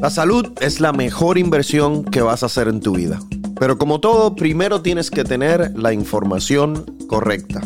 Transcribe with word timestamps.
La 0.00 0.10
salud 0.10 0.52
es 0.60 0.80
la 0.80 0.92
mejor 0.92 1.38
inversión 1.38 2.04
que 2.04 2.20
vas 2.20 2.42
a 2.42 2.46
hacer 2.46 2.68
en 2.68 2.80
tu 2.80 2.94
vida. 2.94 3.18
Pero 3.58 3.78
como 3.78 3.98
todo, 3.98 4.36
primero 4.36 4.82
tienes 4.82 5.10
que 5.10 5.24
tener 5.24 5.72
la 5.74 5.94
información 5.94 6.84
correcta. 7.08 7.62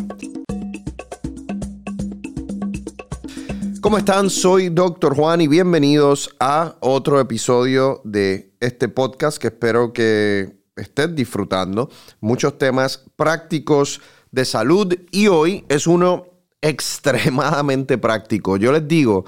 ¿Cómo 3.81 3.97
están? 3.97 4.29
Soy 4.29 4.69
Dr. 4.69 5.13
Juan 5.13 5.41
y 5.41 5.49
bienvenidos 5.49 6.33
a 6.39 6.77
otro 6.79 7.19
episodio 7.19 7.99
de 8.05 8.53
este 8.61 8.87
podcast 8.87 9.37
que 9.37 9.47
espero 9.47 9.91
que 9.91 10.55
estés 10.77 11.13
disfrutando. 11.13 11.89
Muchos 12.21 12.57
temas 12.57 13.03
prácticos 13.17 13.99
de 14.31 14.45
salud 14.45 14.95
y 15.11 15.27
hoy 15.27 15.65
es 15.67 15.85
uno 15.85 16.27
extremadamente 16.61 17.97
práctico. 17.97 18.55
Yo 18.55 18.71
les 18.71 18.87
digo, 18.87 19.25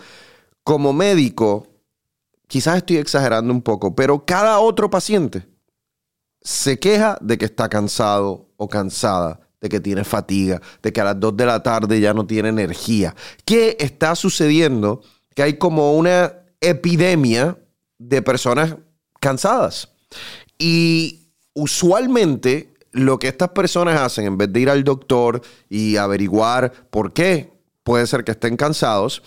como 0.64 0.94
médico, 0.94 1.73
quizás 2.54 2.78
estoy 2.78 2.98
exagerando 2.98 3.52
un 3.52 3.64
poco, 3.64 3.96
pero 3.96 4.28
cada 4.28 4.60
otro 4.60 4.88
paciente 4.88 5.48
se 6.40 6.78
queja 6.78 7.18
de 7.20 7.40
que 7.40 7.46
está 7.46 7.68
cansado 7.68 8.48
o 8.58 8.70
cansada, 8.70 9.40
de 9.60 9.70
que 9.70 9.80
tiene 9.80 10.04
fatiga, 10.04 10.62
de 10.84 10.94
que 10.94 11.02
a 11.02 11.04
las 11.04 11.20
2 11.20 11.36
de 11.36 11.48
la 11.48 11.64
tarde 11.64 12.00
ya 12.00 12.14
no 12.14 12.28
tiene 12.28 12.50
energía. 12.50 13.16
¿Qué 13.44 13.76
está 13.80 14.16
sucediendo? 14.16 15.02
Que 15.34 15.42
hay 15.42 15.58
como 15.58 15.94
una 15.96 16.32
epidemia 16.62 17.58
de 17.98 18.22
personas 18.22 18.76
cansadas. 19.20 19.90
Y 20.60 21.32
usualmente 21.56 22.72
lo 22.92 23.18
que 23.18 23.30
estas 23.30 23.50
personas 23.50 24.00
hacen, 24.00 24.28
en 24.28 24.38
vez 24.38 24.54
de 24.54 24.60
ir 24.60 24.70
al 24.70 24.84
doctor 24.84 25.42
y 25.70 25.98
averiguar 25.98 26.72
por 26.92 27.14
qué 27.14 27.52
puede 27.82 28.06
ser 28.06 28.24
que 28.24 28.34
estén 28.34 28.58
cansados, 28.58 29.24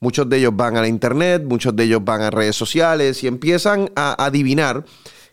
Muchos 0.00 0.28
de 0.28 0.38
ellos 0.38 0.52
van 0.54 0.76
a 0.76 0.82
la 0.82 0.88
internet, 0.88 1.42
muchos 1.44 1.74
de 1.74 1.84
ellos 1.84 2.04
van 2.04 2.22
a 2.22 2.30
redes 2.30 2.56
sociales 2.56 3.22
y 3.24 3.26
empiezan 3.26 3.90
a 3.96 4.24
adivinar 4.24 4.84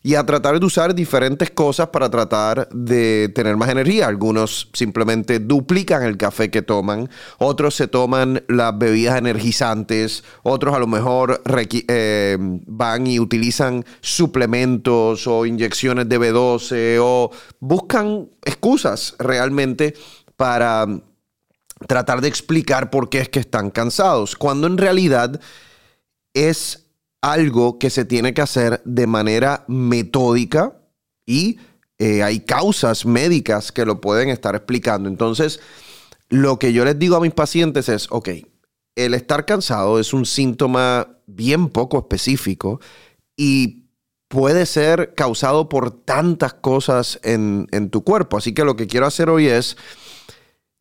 y 0.03 0.16
a 0.16 0.26
tratar 0.26 0.59
de 0.59 0.66
usar 0.66 0.94
diferentes 0.94 1.49
cosas 1.49 1.88
para 1.88 2.09
tratar 2.09 2.67
de 2.70 3.31
tener 3.33 3.55
más 3.55 3.70
energía. 3.70 4.08
Algunos 4.08 4.70
simplemente 4.73 5.39
duplican 5.39 6.03
el 6.03 6.17
café 6.17 6.52
que 6.52 6.61
toman, 6.61 7.09
otros 7.39 7.75
se 7.75 7.88
toman 7.88 8.44
las 8.50 8.78
bebidas 8.78 9.17
energizantes, 9.17 10.25
otros 10.44 10.75
a 10.75 10.80
lo 10.80 10.88
mejor 10.88 11.42
eh, 11.88 12.38
van 12.39 13.08
y 13.08 13.20
utilizan 13.20 13.86
suplementos 14.02 15.25
o 15.25 15.45
inyecciones 15.45 16.09
de 16.09 16.20
B12 16.20 16.98
o 17.02 17.31
buscan 17.61 18.30
excusas 18.44 19.16
realmente 19.20 19.94
para 20.36 20.86
tratar 21.88 22.22
de 22.22 22.28
explicar 22.28 22.89
por 22.89 23.09
qué 23.09 23.20
es 23.20 23.30
que 23.30 23.39
están 23.39 23.70
cansados, 23.72 24.36
cuando 24.36 24.67
en 24.67 24.78
realidad 24.78 25.39
es 26.34 26.88
algo 27.22 27.80
que 27.80 27.89
se 27.89 28.06
tiene 28.06 28.34
que 28.34 28.42
hacer 28.42 28.81
de 28.84 29.08
manera 29.08 29.64
metódica 29.67 30.78
y 31.26 31.58
eh, 31.98 32.22
hay 32.22 32.42
causas 32.42 33.06
médicas 33.06 33.72
que 33.72 33.86
lo 33.86 34.02
pueden 34.02 34.30
estar 34.30 34.56
explicando. 34.56 35.08
Entonces, 35.08 35.59
lo 36.30 36.59
que 36.59 36.73
yo 36.73 36.84
les 36.84 37.00
digo 37.00 37.16
a 37.16 37.22
mis 37.22 37.34
pacientes 37.34 37.88
es, 37.88 38.08
ok, 38.09 38.30
el 38.95 39.14
estar 39.14 39.45
cansado 39.45 40.00
es 40.00 40.14
un 40.14 40.26
síntoma 40.26 41.08
bien 41.26 41.70
poco 41.70 41.98
específico 41.98 42.81
y 43.38 43.86
puede 44.28 44.66
ser 44.66 45.14
causado 45.16 45.70
por 45.70 45.92
tantas 45.92 46.56
cosas 46.56 47.20
en, 47.23 47.67
en 47.72 47.89
tu 47.89 48.04
cuerpo. 48.04 48.38
Así 48.38 48.54
que 48.54 48.66
lo 48.66 48.76
que 48.76 48.88
quiero 48.88 49.06
hacer 49.06 49.30
hoy 49.30 49.48
es 49.48 49.78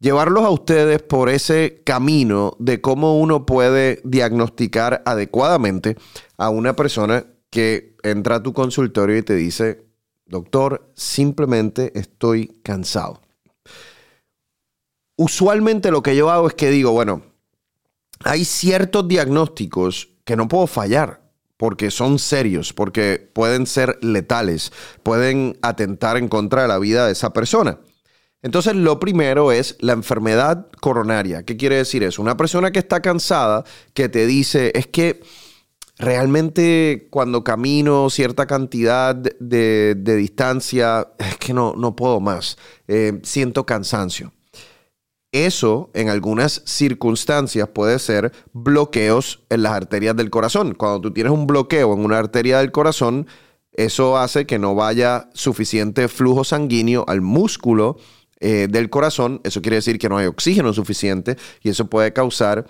llevarlos 0.03 0.45
a 0.45 0.51
ustedes 0.51 1.01
por 1.01 1.29
ese 1.29 1.81
camino 1.85 2.57
de 2.59 2.81
cómo 2.81 3.19
uno 3.19 3.47
puede 3.47 4.01
diagnosticar 4.03 5.01
adecuadamente 5.07 5.97
a 6.37 6.51
una 6.51 6.75
persona 6.75 7.25
que 7.51 7.97
entra 8.03 8.37
a 8.37 8.43
tu 8.43 8.53
consultorio 8.53 9.17
y 9.17 9.23
te 9.23 9.37
dice, 9.37 9.87
doctor, 10.27 10.91
simplemente 10.97 11.97
estoy 11.99 12.49
cansado. 12.65 13.23
Usualmente 15.15 15.93
lo 15.93 16.03
que 16.03 16.17
yo 16.17 16.31
hago 16.31 16.49
es 16.49 16.55
que 16.55 16.71
digo, 16.71 16.91
bueno, 16.91 17.23
hay 18.25 18.45
ciertos 18.45 19.07
diagnósticos 19.07 20.09
que 20.25 20.37
no 20.37 20.49
puedo 20.49 20.67
fallar 20.67 21.23
porque 21.57 21.93
son 21.93 22.19
serios, 22.19 22.73
porque 22.73 23.31
pueden 23.33 23.69
ser 23.69 24.01
letales, 24.03 24.73
pueden 25.05 25.57
atentar 25.63 26.17
en 26.17 26.27
contra 26.27 26.63
de 26.63 26.69
la 26.69 26.81
vida 26.81 27.07
de 27.07 27.13
esa 27.13 27.33
persona. 27.33 27.79
Entonces, 28.43 28.75
lo 28.75 28.99
primero 28.99 29.53
es 29.53 29.77
la 29.81 29.93
enfermedad 29.93 30.67
coronaria. 30.81 31.45
¿Qué 31.45 31.57
quiere 31.57 31.77
decir 31.77 32.03
eso? 32.03 32.21
Una 32.21 32.37
persona 32.37 32.73
que 32.73 32.81
está 32.81 33.01
cansada, 33.01 33.65
que 33.95 34.09
te 34.09 34.27
dice, 34.27 34.73
es 34.75 34.89
que 34.89 35.21
realmente 35.97 37.07
cuando 37.11 37.45
camino 37.45 38.11
cierta 38.11 38.47
cantidad 38.47 39.15
de, 39.15 39.95
distancia, 39.95 41.09
es 41.19 41.37
que 41.39 41.55
no, 41.55 41.75
no 41.77 41.95
puedo 41.95 42.21
más, 42.21 42.59
eh, 42.89 43.21
siento 43.23 43.65
cansancio. 43.65 44.33
Eso 45.31 45.91
en 45.95 46.11
algunas 46.11 46.63
circunstancias 46.67 47.69
puede 47.69 47.99
ser 47.99 48.33
bloqueos 48.53 49.45
en 49.49 49.63
las 49.63 49.73
arterias 49.73 50.15
del 50.15 50.29
corazón. 50.29 50.75
Cuando 50.75 51.01
tú 51.01 51.13
tienes 51.13 51.33
un 51.33 51.47
bloqueo 51.47 51.95
en 51.95 52.05
una 52.05 52.19
arteria 52.19 52.59
del 52.59 52.71
corazón, 52.71 53.27
eso 53.73 54.19
hace 54.19 54.45
que 54.45 54.59
no 54.59 54.75
vaya 54.75 55.31
suficiente 55.33 56.09
flujo 56.09 56.45
sanguíneo 56.45 57.07
al 57.09 57.23
músculo 57.23 57.97
eh, 58.45 58.67
del 58.69 58.91
corazón. 58.91 59.41
Eso 59.45 59.63
quiere 59.63 59.77
decir 59.77 59.99
que 59.99 60.09
no 60.09 60.19
hay 60.19 60.27
oxígeno 60.27 60.73
suficiente 60.73 61.37
y 61.63 61.69
eso 61.69 61.87
puede 61.87 62.13
causar 62.13 62.67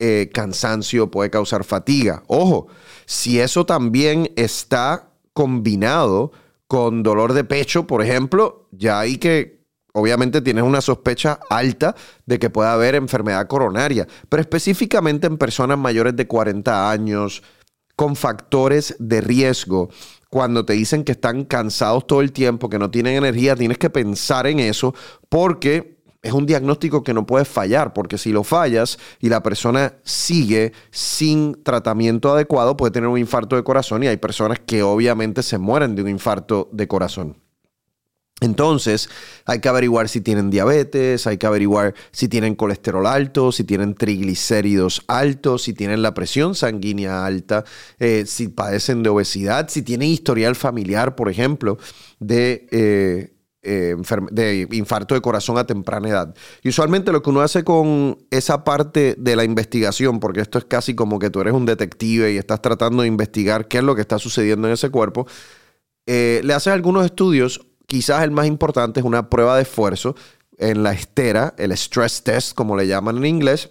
eh, 0.00 0.30
cansancio, 0.34 1.12
puede 1.12 1.30
causar 1.30 1.62
fatiga. 1.62 2.24
Ojo, 2.26 2.66
si 3.06 3.38
eso 3.38 3.64
también 3.64 4.32
está 4.34 5.12
combinado 5.32 6.32
con 6.66 7.04
dolor 7.04 7.34
de 7.34 7.44
pecho, 7.44 7.86
por 7.86 8.02
ejemplo, 8.02 8.66
ya 8.72 8.98
hay 8.98 9.16
que 9.18 9.62
obviamente 9.92 10.40
tienes 10.40 10.64
una 10.64 10.80
sospecha 10.80 11.38
alta 11.48 11.94
de 12.26 12.40
que 12.40 12.50
pueda 12.50 12.72
haber 12.72 12.96
enfermedad 12.96 13.46
coronaria, 13.46 14.08
pero 14.28 14.40
específicamente 14.40 15.28
en 15.28 15.38
personas 15.38 15.78
mayores 15.78 16.16
de 16.16 16.26
40 16.26 16.90
años, 16.90 17.44
con 17.94 18.16
factores 18.16 18.96
de 18.98 19.20
riesgo, 19.20 19.88
cuando 20.32 20.64
te 20.64 20.72
dicen 20.72 21.04
que 21.04 21.12
están 21.12 21.44
cansados 21.44 22.06
todo 22.06 22.22
el 22.22 22.32
tiempo, 22.32 22.70
que 22.70 22.78
no 22.78 22.90
tienen 22.90 23.16
energía, 23.16 23.54
tienes 23.54 23.76
que 23.76 23.90
pensar 23.90 24.46
en 24.46 24.60
eso 24.60 24.94
porque 25.28 25.98
es 26.22 26.32
un 26.32 26.46
diagnóstico 26.46 27.02
que 27.02 27.12
no 27.12 27.26
puedes 27.26 27.46
fallar, 27.46 27.92
porque 27.92 28.16
si 28.16 28.32
lo 28.32 28.42
fallas 28.42 28.98
y 29.20 29.28
la 29.28 29.42
persona 29.42 29.92
sigue 30.04 30.72
sin 30.90 31.62
tratamiento 31.62 32.32
adecuado, 32.32 32.78
puede 32.78 32.92
tener 32.92 33.10
un 33.10 33.18
infarto 33.18 33.56
de 33.56 33.62
corazón 33.62 34.04
y 34.04 34.06
hay 34.06 34.16
personas 34.16 34.58
que 34.58 34.82
obviamente 34.82 35.42
se 35.42 35.58
mueren 35.58 35.94
de 35.94 36.00
un 36.00 36.08
infarto 36.08 36.70
de 36.72 36.88
corazón. 36.88 37.36
Entonces, 38.42 39.08
hay 39.46 39.60
que 39.60 39.68
averiguar 39.68 40.08
si 40.08 40.20
tienen 40.20 40.50
diabetes, 40.50 41.26
hay 41.28 41.38
que 41.38 41.46
averiguar 41.46 41.94
si 42.10 42.28
tienen 42.28 42.56
colesterol 42.56 43.06
alto, 43.06 43.52
si 43.52 43.62
tienen 43.62 43.94
triglicéridos 43.94 45.04
altos, 45.06 45.62
si 45.62 45.72
tienen 45.72 46.02
la 46.02 46.12
presión 46.12 46.56
sanguínea 46.56 47.24
alta, 47.24 47.64
eh, 48.00 48.24
si 48.26 48.48
padecen 48.48 49.04
de 49.04 49.10
obesidad, 49.10 49.68
si 49.68 49.82
tienen 49.82 50.08
historial 50.08 50.56
familiar, 50.56 51.14
por 51.14 51.30
ejemplo, 51.30 51.78
de, 52.18 52.66
eh, 52.72 53.32
eh, 53.62 53.94
de 54.32 54.68
infarto 54.72 55.14
de 55.14 55.20
corazón 55.20 55.56
a 55.56 55.64
temprana 55.64 56.08
edad. 56.08 56.34
Y 56.64 56.70
usualmente 56.70 57.12
lo 57.12 57.22
que 57.22 57.30
uno 57.30 57.42
hace 57.42 57.62
con 57.62 58.18
esa 58.32 58.64
parte 58.64 59.14
de 59.16 59.36
la 59.36 59.44
investigación, 59.44 60.18
porque 60.18 60.40
esto 60.40 60.58
es 60.58 60.64
casi 60.64 60.96
como 60.96 61.20
que 61.20 61.30
tú 61.30 61.40
eres 61.40 61.54
un 61.54 61.64
detective 61.64 62.32
y 62.32 62.38
estás 62.38 62.60
tratando 62.60 63.02
de 63.02 63.08
investigar 63.08 63.68
qué 63.68 63.78
es 63.78 63.84
lo 63.84 63.94
que 63.94 64.00
está 64.00 64.18
sucediendo 64.18 64.66
en 64.66 64.74
ese 64.74 64.90
cuerpo, 64.90 65.28
le 66.04 66.52
haces 66.52 66.72
algunos 66.72 67.04
estudios 67.04 67.60
quizás 67.92 68.22
el 68.22 68.30
más 68.30 68.46
importante 68.46 69.00
es 69.00 69.04
una 69.04 69.28
prueba 69.28 69.56
de 69.56 69.64
esfuerzo 69.64 70.16
en 70.56 70.82
la 70.82 70.94
estera, 70.94 71.54
el 71.58 71.72
stress 71.72 72.22
test, 72.22 72.54
como 72.54 72.74
le 72.74 72.86
llaman 72.86 73.18
en 73.18 73.26
inglés. 73.26 73.68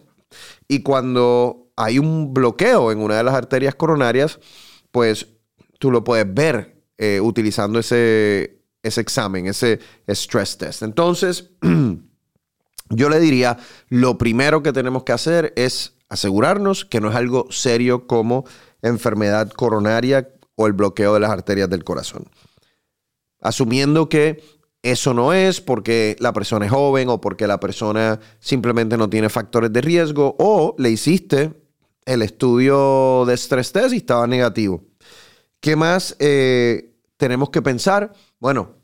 Y 0.67 0.83
cuando 0.83 1.71
hay 1.75 1.97
un 1.97 2.31
bloqueo 2.31 2.91
en 2.91 2.99
una 2.99 3.17
de 3.17 3.23
las 3.23 3.33
arterias 3.33 3.73
coronarias, 3.73 4.39
pues 4.91 5.25
tú 5.79 5.89
lo 5.89 6.03
puedes 6.03 6.31
ver 6.31 6.83
eh, 6.99 7.19
utilizando 7.19 7.79
ese, 7.79 8.61
ese 8.83 9.01
examen, 9.01 9.47
ese 9.47 9.79
stress 10.07 10.55
test. 10.55 10.83
Entonces, 10.83 11.49
yo 12.91 13.09
le 13.09 13.19
diría, 13.19 13.57
lo 13.89 14.19
primero 14.19 14.61
que 14.61 14.71
tenemos 14.71 15.03
que 15.03 15.13
hacer 15.13 15.51
es 15.55 15.95
asegurarnos 16.09 16.85
que 16.85 17.01
no 17.01 17.09
es 17.09 17.15
algo 17.15 17.47
serio 17.49 18.05
como 18.05 18.45
enfermedad 18.83 19.49
coronaria 19.49 20.29
o 20.53 20.67
el 20.67 20.73
bloqueo 20.73 21.15
de 21.15 21.21
las 21.21 21.31
arterias 21.31 21.71
del 21.71 21.83
corazón 21.83 22.29
asumiendo 23.41 24.07
que 24.07 24.41
eso 24.83 25.13
no 25.13 25.33
es 25.33 25.61
porque 25.61 26.15
la 26.19 26.33
persona 26.33 26.65
es 26.65 26.71
joven 26.71 27.09
o 27.09 27.21
porque 27.21 27.45
la 27.47 27.59
persona 27.59 28.19
simplemente 28.39 28.97
no 28.97 29.09
tiene 29.09 29.29
factores 29.29 29.71
de 29.71 29.81
riesgo 29.81 30.35
o 30.39 30.75
le 30.77 30.89
hiciste 30.89 31.53
el 32.05 32.21
estudio 32.21 33.25
de 33.25 33.33
estrés 33.33 33.71
test 33.71 33.93
y 33.93 33.97
estaba 33.97 34.25
negativo. 34.25 34.83
¿Qué 35.59 35.75
más 35.75 36.15
eh, 36.19 36.95
tenemos 37.17 37.51
que 37.51 37.61
pensar? 37.61 38.13
Bueno, 38.39 38.75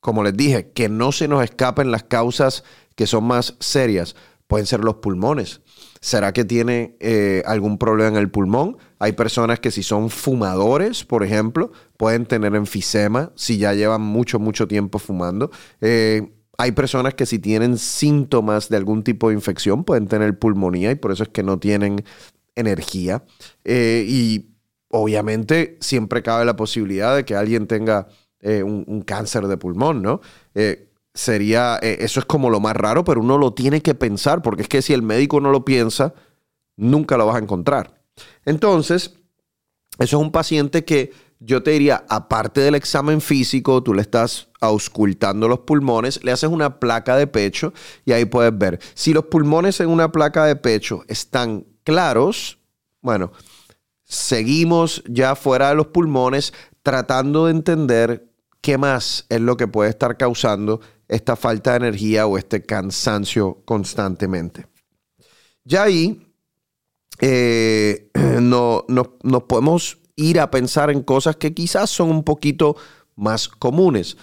como 0.00 0.22
les 0.22 0.36
dije, 0.36 0.70
que 0.72 0.88
no 0.88 1.10
se 1.10 1.26
nos 1.26 1.42
escapen 1.42 1.90
las 1.90 2.04
causas 2.04 2.62
que 2.94 3.06
son 3.06 3.24
más 3.24 3.56
serias. 3.58 4.14
Pueden 4.46 4.66
ser 4.66 4.80
los 4.80 4.96
pulmones. 4.96 5.60
¿Será 6.00 6.32
que 6.32 6.44
tiene 6.44 6.96
eh, 7.00 7.42
algún 7.46 7.78
problema 7.78 8.10
en 8.10 8.16
el 8.16 8.30
pulmón? 8.30 8.78
Hay 9.00 9.12
personas 9.12 9.58
que 9.58 9.72
si 9.72 9.82
son 9.82 10.10
fumadores, 10.10 11.04
por 11.04 11.24
ejemplo, 11.24 11.72
pueden 11.96 12.26
tener 12.26 12.54
enfisema 12.54 13.32
si 13.34 13.58
ya 13.58 13.74
llevan 13.74 14.02
mucho, 14.02 14.38
mucho 14.38 14.68
tiempo 14.68 15.00
fumando. 15.00 15.50
Eh, 15.80 16.32
hay 16.58 16.72
personas 16.72 17.14
que 17.14 17.26
si 17.26 17.38
tienen 17.38 17.78
síntomas 17.78 18.68
de 18.68 18.76
algún 18.76 19.02
tipo 19.02 19.28
de 19.28 19.34
infección 19.34 19.82
pueden 19.82 20.06
tener 20.06 20.38
pulmonía 20.38 20.92
y 20.92 20.94
por 20.94 21.10
eso 21.10 21.24
es 21.24 21.30
que 21.30 21.42
no 21.42 21.58
tienen 21.58 22.04
energía. 22.54 23.24
Eh, 23.64 24.04
y 24.06 24.54
obviamente 24.88 25.78
siempre 25.80 26.22
cabe 26.22 26.44
la 26.44 26.56
posibilidad 26.56 27.16
de 27.16 27.24
que 27.24 27.34
alguien 27.34 27.66
tenga 27.66 28.06
un, 28.42 28.84
un, 28.86 29.02
cáncer 29.02 29.46
de 29.48 29.58
pulmón, 29.58 30.00
¿no? 30.00 30.22
sería, 31.14 31.78
eh, 31.82 31.98
eso 32.00 32.20
es 32.20 32.26
como 32.26 32.50
lo 32.50 32.60
más 32.60 32.76
raro, 32.76 33.04
pero 33.04 33.20
uno 33.20 33.38
lo 33.38 33.52
tiene 33.52 33.82
que 33.82 33.94
pensar, 33.94 34.42
porque 34.42 34.62
es 34.62 34.68
que 34.68 34.82
si 34.82 34.92
el 34.92 35.02
médico 35.02 35.40
no 35.40 35.50
lo 35.50 35.64
piensa, 35.64 36.14
nunca 36.76 37.16
lo 37.16 37.26
vas 37.26 37.36
a 37.36 37.40
encontrar. 37.40 37.99
Entonces, 38.44 39.14
eso 39.98 40.16
es 40.16 40.22
un 40.22 40.32
paciente 40.32 40.84
que 40.84 41.12
yo 41.40 41.62
te 41.62 41.70
diría, 41.70 42.04
aparte 42.08 42.60
del 42.60 42.74
examen 42.74 43.20
físico, 43.22 43.82
tú 43.82 43.94
le 43.94 44.02
estás 44.02 44.48
auscultando 44.60 45.48
los 45.48 45.60
pulmones, 45.60 46.22
le 46.22 46.32
haces 46.32 46.50
una 46.50 46.78
placa 46.78 47.16
de 47.16 47.26
pecho 47.26 47.72
y 48.04 48.12
ahí 48.12 48.26
puedes 48.26 48.56
ver. 48.56 48.78
Si 48.94 49.14
los 49.14 49.24
pulmones 49.24 49.80
en 49.80 49.88
una 49.88 50.12
placa 50.12 50.44
de 50.44 50.56
pecho 50.56 51.02
están 51.08 51.66
claros, 51.82 52.58
bueno, 53.00 53.32
seguimos 54.04 55.02
ya 55.08 55.34
fuera 55.34 55.70
de 55.70 55.76
los 55.76 55.86
pulmones 55.86 56.52
tratando 56.82 57.46
de 57.46 57.52
entender 57.52 58.30
qué 58.60 58.76
más 58.76 59.24
es 59.30 59.40
lo 59.40 59.56
que 59.56 59.66
puede 59.66 59.90
estar 59.90 60.18
causando 60.18 60.80
esta 61.08 61.36
falta 61.36 61.70
de 61.70 61.78
energía 61.78 62.26
o 62.26 62.36
este 62.36 62.62
cansancio 62.62 63.62
constantemente. 63.64 64.66
Ya 65.64 65.84
ahí 65.84 66.29
eh, 67.20 68.10
no, 68.40 68.84
nos 68.88 69.42
podemos 69.44 69.98
ir 70.16 70.40
a 70.40 70.50
pensar 70.50 70.90
en 70.90 71.02
cosas 71.02 71.36
que 71.36 71.54
quizás 71.54 71.90
son 71.90 72.10
un 72.10 72.24
poquito 72.24 72.76
más 73.16 73.48
comunes. 73.48 74.16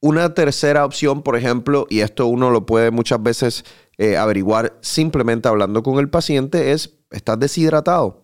Una 0.00 0.32
tercera 0.34 0.84
opción, 0.84 1.22
por 1.22 1.36
ejemplo, 1.36 1.86
y 1.90 2.00
esto 2.00 2.26
uno 2.26 2.50
lo 2.50 2.64
puede 2.64 2.90
muchas 2.90 3.22
veces 3.22 3.64
eh, 3.98 4.16
averiguar 4.16 4.78
simplemente 4.80 5.48
hablando 5.48 5.82
con 5.82 5.98
el 5.98 6.08
paciente, 6.08 6.72
es, 6.72 6.94
estás 7.10 7.38
deshidratado. 7.38 8.22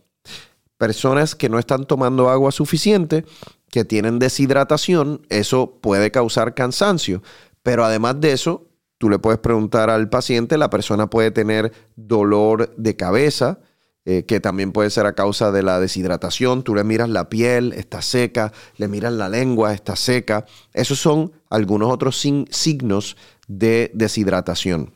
Personas 0.79 1.35
que 1.35 1.49
no 1.49 1.59
están 1.59 1.87
tomando 1.87 2.31
agua 2.31 2.51
suficiente, 2.51 3.25
que 3.71 3.85
tienen 3.85 4.19
deshidratación, 4.19 5.27
eso 5.29 5.79
puede 5.83 6.11
causar 6.11 6.55
cansancio. 6.55 7.23
Pero 7.63 7.85
además 7.85 8.21
de 8.21 8.33
eso, 8.33 8.69
tú 8.97 9.11
le 9.11 9.19
puedes 9.19 9.41
preguntar 9.41 9.91
al 9.91 10.09
paciente, 10.09 10.57
la 10.57 10.71
persona 10.71 11.11
puede 11.11 11.31
tener 11.31 11.73
dolor 11.95 12.75
de 12.77 12.97
cabeza, 12.97 13.59
eh, 14.09 14.25
que 14.25 14.39
también 14.39 14.71
puede 14.71 14.89
ser 14.91 15.05
a 15.05 15.17
causa 15.17 15.51
de 15.51 15.65
la 15.65 15.81
deshidratación. 15.81 16.63
Tú 16.63 16.77
le 16.77 16.85
miras 16.85 17.09
la 17.09 17.29
piel, 17.29 17.73
está 17.73 18.03
seca, 18.03 18.53
le 18.77 18.87
miras 18.87 19.13
la 19.13 19.29
lengua, 19.29 19.75
está 19.75 19.97
seca. 19.97 20.47
Esos 20.73 21.01
son 21.01 21.33
algunos 21.51 21.91
otros 21.91 22.17
signos 22.21 23.17
de 23.49 23.91
deshidratación. 23.95 24.95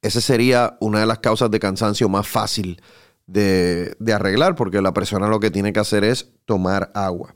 Esa 0.00 0.22
sería 0.22 0.78
una 0.80 1.00
de 1.00 1.06
las 1.06 1.18
causas 1.18 1.50
de 1.50 1.60
cansancio 1.60 2.08
más 2.08 2.26
fácil 2.26 2.80
de, 3.26 3.94
de 3.98 4.12
arreglar, 4.14 4.56
porque 4.56 4.80
la 4.80 4.94
persona 4.94 5.28
lo 5.28 5.38
que 5.38 5.50
tiene 5.50 5.74
que 5.74 5.80
hacer 5.80 6.02
es 6.02 6.30
tomar 6.46 6.90
agua. 6.94 7.34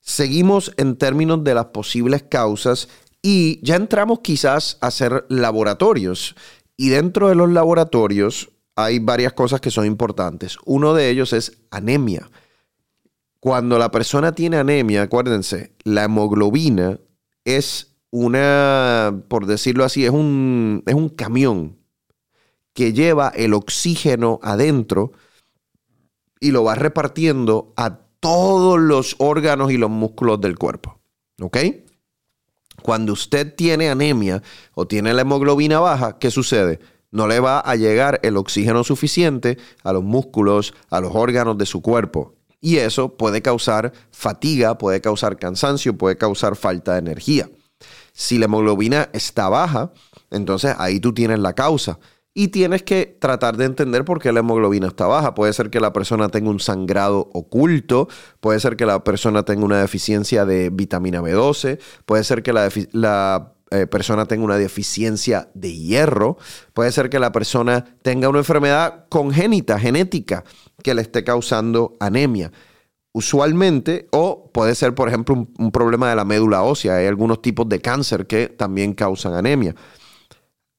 Seguimos 0.00 0.72
en 0.76 0.94
términos 0.94 1.42
de 1.42 1.54
las 1.56 1.66
posibles 1.66 2.22
causas 2.22 2.88
y 3.20 3.58
ya 3.66 3.74
entramos 3.74 4.20
quizás 4.20 4.78
a 4.80 4.86
hacer 4.86 5.26
laboratorios. 5.28 6.36
Y 6.76 6.90
dentro 6.90 7.28
de 7.28 7.34
los 7.34 7.50
laboratorios 7.50 8.51
hay 8.76 8.98
varias 8.98 9.32
cosas 9.32 9.60
que 9.60 9.70
son 9.70 9.86
importantes. 9.86 10.56
Uno 10.64 10.94
de 10.94 11.10
ellos 11.10 11.32
es 11.32 11.58
anemia. 11.70 12.30
Cuando 13.40 13.78
la 13.78 13.90
persona 13.90 14.32
tiene 14.32 14.56
anemia, 14.56 15.02
acuérdense, 15.02 15.72
la 15.84 16.04
hemoglobina 16.04 17.00
es 17.44 17.96
una, 18.10 19.22
por 19.28 19.46
decirlo 19.46 19.84
así, 19.84 20.04
es 20.04 20.10
un, 20.10 20.82
es 20.86 20.94
un 20.94 21.08
camión 21.08 21.78
que 22.72 22.92
lleva 22.92 23.28
el 23.28 23.54
oxígeno 23.54 24.38
adentro 24.42 25.12
y 26.40 26.50
lo 26.50 26.64
va 26.64 26.74
repartiendo 26.74 27.72
a 27.76 27.98
todos 28.20 28.80
los 28.80 29.16
órganos 29.18 29.72
y 29.72 29.76
los 29.76 29.90
músculos 29.90 30.40
del 30.40 30.56
cuerpo. 30.56 31.00
¿Ok? 31.40 31.58
Cuando 32.82 33.12
usted 33.12 33.54
tiene 33.54 33.90
anemia 33.90 34.42
o 34.74 34.86
tiene 34.86 35.12
la 35.12 35.22
hemoglobina 35.22 35.80
baja, 35.80 36.18
¿qué 36.18 36.30
sucede? 36.30 36.80
No 37.12 37.28
le 37.28 37.38
va 37.38 37.60
a 37.60 37.76
llegar 37.76 38.18
el 38.24 38.36
oxígeno 38.36 38.82
suficiente 38.82 39.58
a 39.84 39.92
los 39.92 40.02
músculos, 40.02 40.74
a 40.90 41.00
los 41.00 41.14
órganos 41.14 41.56
de 41.56 41.66
su 41.66 41.80
cuerpo. 41.80 42.34
Y 42.60 42.78
eso 42.78 43.16
puede 43.16 43.42
causar 43.42 43.92
fatiga, 44.10 44.78
puede 44.78 45.00
causar 45.00 45.36
cansancio, 45.36 45.96
puede 45.96 46.16
causar 46.16 46.56
falta 46.56 46.94
de 46.94 46.98
energía. 46.98 47.48
Si 48.12 48.38
la 48.38 48.46
hemoglobina 48.46 49.08
está 49.12 49.48
baja, 49.48 49.92
entonces 50.30 50.74
ahí 50.78 50.98
tú 50.98 51.12
tienes 51.12 51.38
la 51.38 51.54
causa 51.54 51.98
y 52.34 52.48
tienes 52.48 52.82
que 52.82 53.16
tratar 53.20 53.56
de 53.56 53.66
entender 53.66 54.04
por 54.04 54.18
qué 54.18 54.32
la 54.32 54.40
hemoglobina 54.40 54.86
está 54.86 55.06
baja. 55.06 55.34
Puede 55.34 55.52
ser 55.52 55.70
que 55.70 55.80
la 55.80 55.92
persona 55.92 56.28
tenga 56.28 56.50
un 56.50 56.60
sangrado 56.60 57.28
oculto, 57.32 58.08
puede 58.40 58.58
ser 58.60 58.76
que 58.76 58.86
la 58.86 59.04
persona 59.04 59.42
tenga 59.42 59.64
una 59.64 59.80
deficiencia 59.80 60.46
de 60.46 60.70
vitamina 60.70 61.20
B12, 61.20 61.78
puede 62.06 62.24
ser 62.24 62.42
que 62.42 62.52
la, 62.52 63.51
eh, 63.72 63.86
persona 63.86 64.26
tenga 64.26 64.44
una 64.44 64.58
deficiencia 64.58 65.48
de 65.54 65.74
hierro, 65.74 66.36
puede 66.74 66.92
ser 66.92 67.08
que 67.08 67.18
la 67.18 67.32
persona 67.32 67.84
tenga 68.02 68.28
una 68.28 68.38
enfermedad 68.38 69.06
congénita, 69.08 69.78
genética, 69.78 70.44
que 70.82 70.94
le 70.94 71.02
esté 71.02 71.24
causando 71.24 71.96
anemia. 71.98 72.52
Usualmente, 73.12 74.08
o 74.10 74.50
puede 74.52 74.74
ser, 74.74 74.94
por 74.94 75.08
ejemplo, 75.08 75.48
un 75.58 75.72
problema 75.72 76.10
de 76.10 76.16
la 76.16 76.24
médula 76.24 76.62
ósea. 76.62 76.96
Hay 76.96 77.06
algunos 77.06 77.42
tipos 77.42 77.68
de 77.68 77.80
cáncer 77.80 78.26
que 78.26 78.48
también 78.48 78.94
causan 78.94 79.34
anemia. 79.34 79.74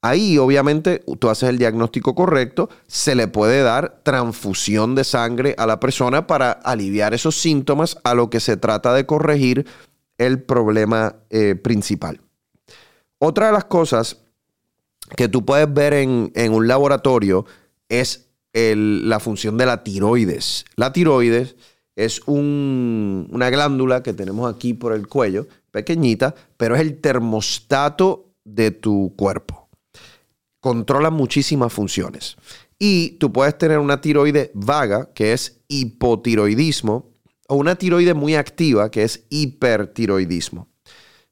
Ahí 0.04 0.38
obviamente 0.38 1.02
tú 1.20 1.30
haces 1.30 1.48
el 1.48 1.58
diagnóstico 1.58 2.14
correcto, 2.14 2.70
se 2.88 3.16
le 3.16 3.30
puede 3.30 3.64
dar 3.64 4.02
transfusión 4.04 4.96
de 4.96 5.06
sangre 5.06 5.56
a 5.58 5.66
la 5.66 5.80
persona 5.80 6.28
para 6.28 6.52
aliviar 6.52 7.14
esos 7.14 7.38
síntomas 7.38 7.98
a 8.04 8.14
lo 8.14 8.30
que 8.30 8.42
se 8.42 8.58
trata 8.58 8.94
de 8.94 9.06
corregir 9.06 9.66
el 10.18 10.44
problema 10.44 11.16
eh, 11.30 11.56
principal. 11.56 12.20
Otra 13.20 13.48
de 13.48 13.54
las 13.54 13.66
cosas 13.66 14.18
que 15.16 15.28
tú 15.28 15.46
puedes 15.46 15.72
ver 15.74 15.94
en, 15.94 16.32
un 16.52 16.68
laboratorio 16.68 17.46
es 17.90 18.30
la 18.54 19.20
función 19.20 19.58
de 19.58 19.66
la 19.66 19.84
tiroides. 19.84 20.66
La 20.76 20.94
tiroides 20.94 21.56
es 21.96 22.22
una 22.28 23.50
glándula 23.50 24.04
que 24.04 24.14
tenemos 24.14 24.54
aquí 24.54 24.74
por 24.74 24.94
el 24.94 25.08
cuello, 25.08 25.48
pequeñita, 25.72 26.36
pero 26.58 26.76
es 26.76 26.82
el 26.82 27.00
termostato 27.00 28.34
de 28.44 28.72
tu 28.72 29.14
cuerpo 29.16 29.64
controla 30.64 31.10
muchísimas 31.10 31.74
funciones. 31.74 32.38
Y 32.80 33.18
tú 33.20 33.34
puedes 33.34 33.58
tener 33.58 33.80
una 33.80 34.00
tiroide 34.00 34.50
vaga, 34.54 35.10
que 35.14 35.34
es 35.34 35.62
hipotiroidismo, 35.68 37.12
o 37.50 37.56
una 37.56 37.76
tiroide 37.76 38.14
muy 38.14 38.36
activa, 38.36 38.90
que 38.90 39.04
es 39.04 39.26
hipertiroidismo. 39.30 40.70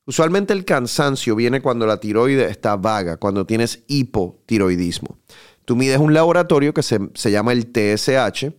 Usualmente 0.05 0.53
el 0.53 0.65
cansancio 0.65 1.36
viene 1.36 1.62
cuando 1.62 1.86
la 1.86 2.00
tiroide 2.00 2.50
está 2.50 2.75
vaga, 2.75 3.17
cuando 3.17 3.46
tienes 3.46 3.84
hipotiroidismo. 3.88 5.20
Tú 5.65 5.75
mides 5.75 6.00
un 6.00 6.13
laboratorio 6.13 6.74
que 6.74 6.84
se, 6.84 7.00
se, 7.13 7.31
llama 7.31 7.53
el 7.53 7.67
TSH 7.72 8.51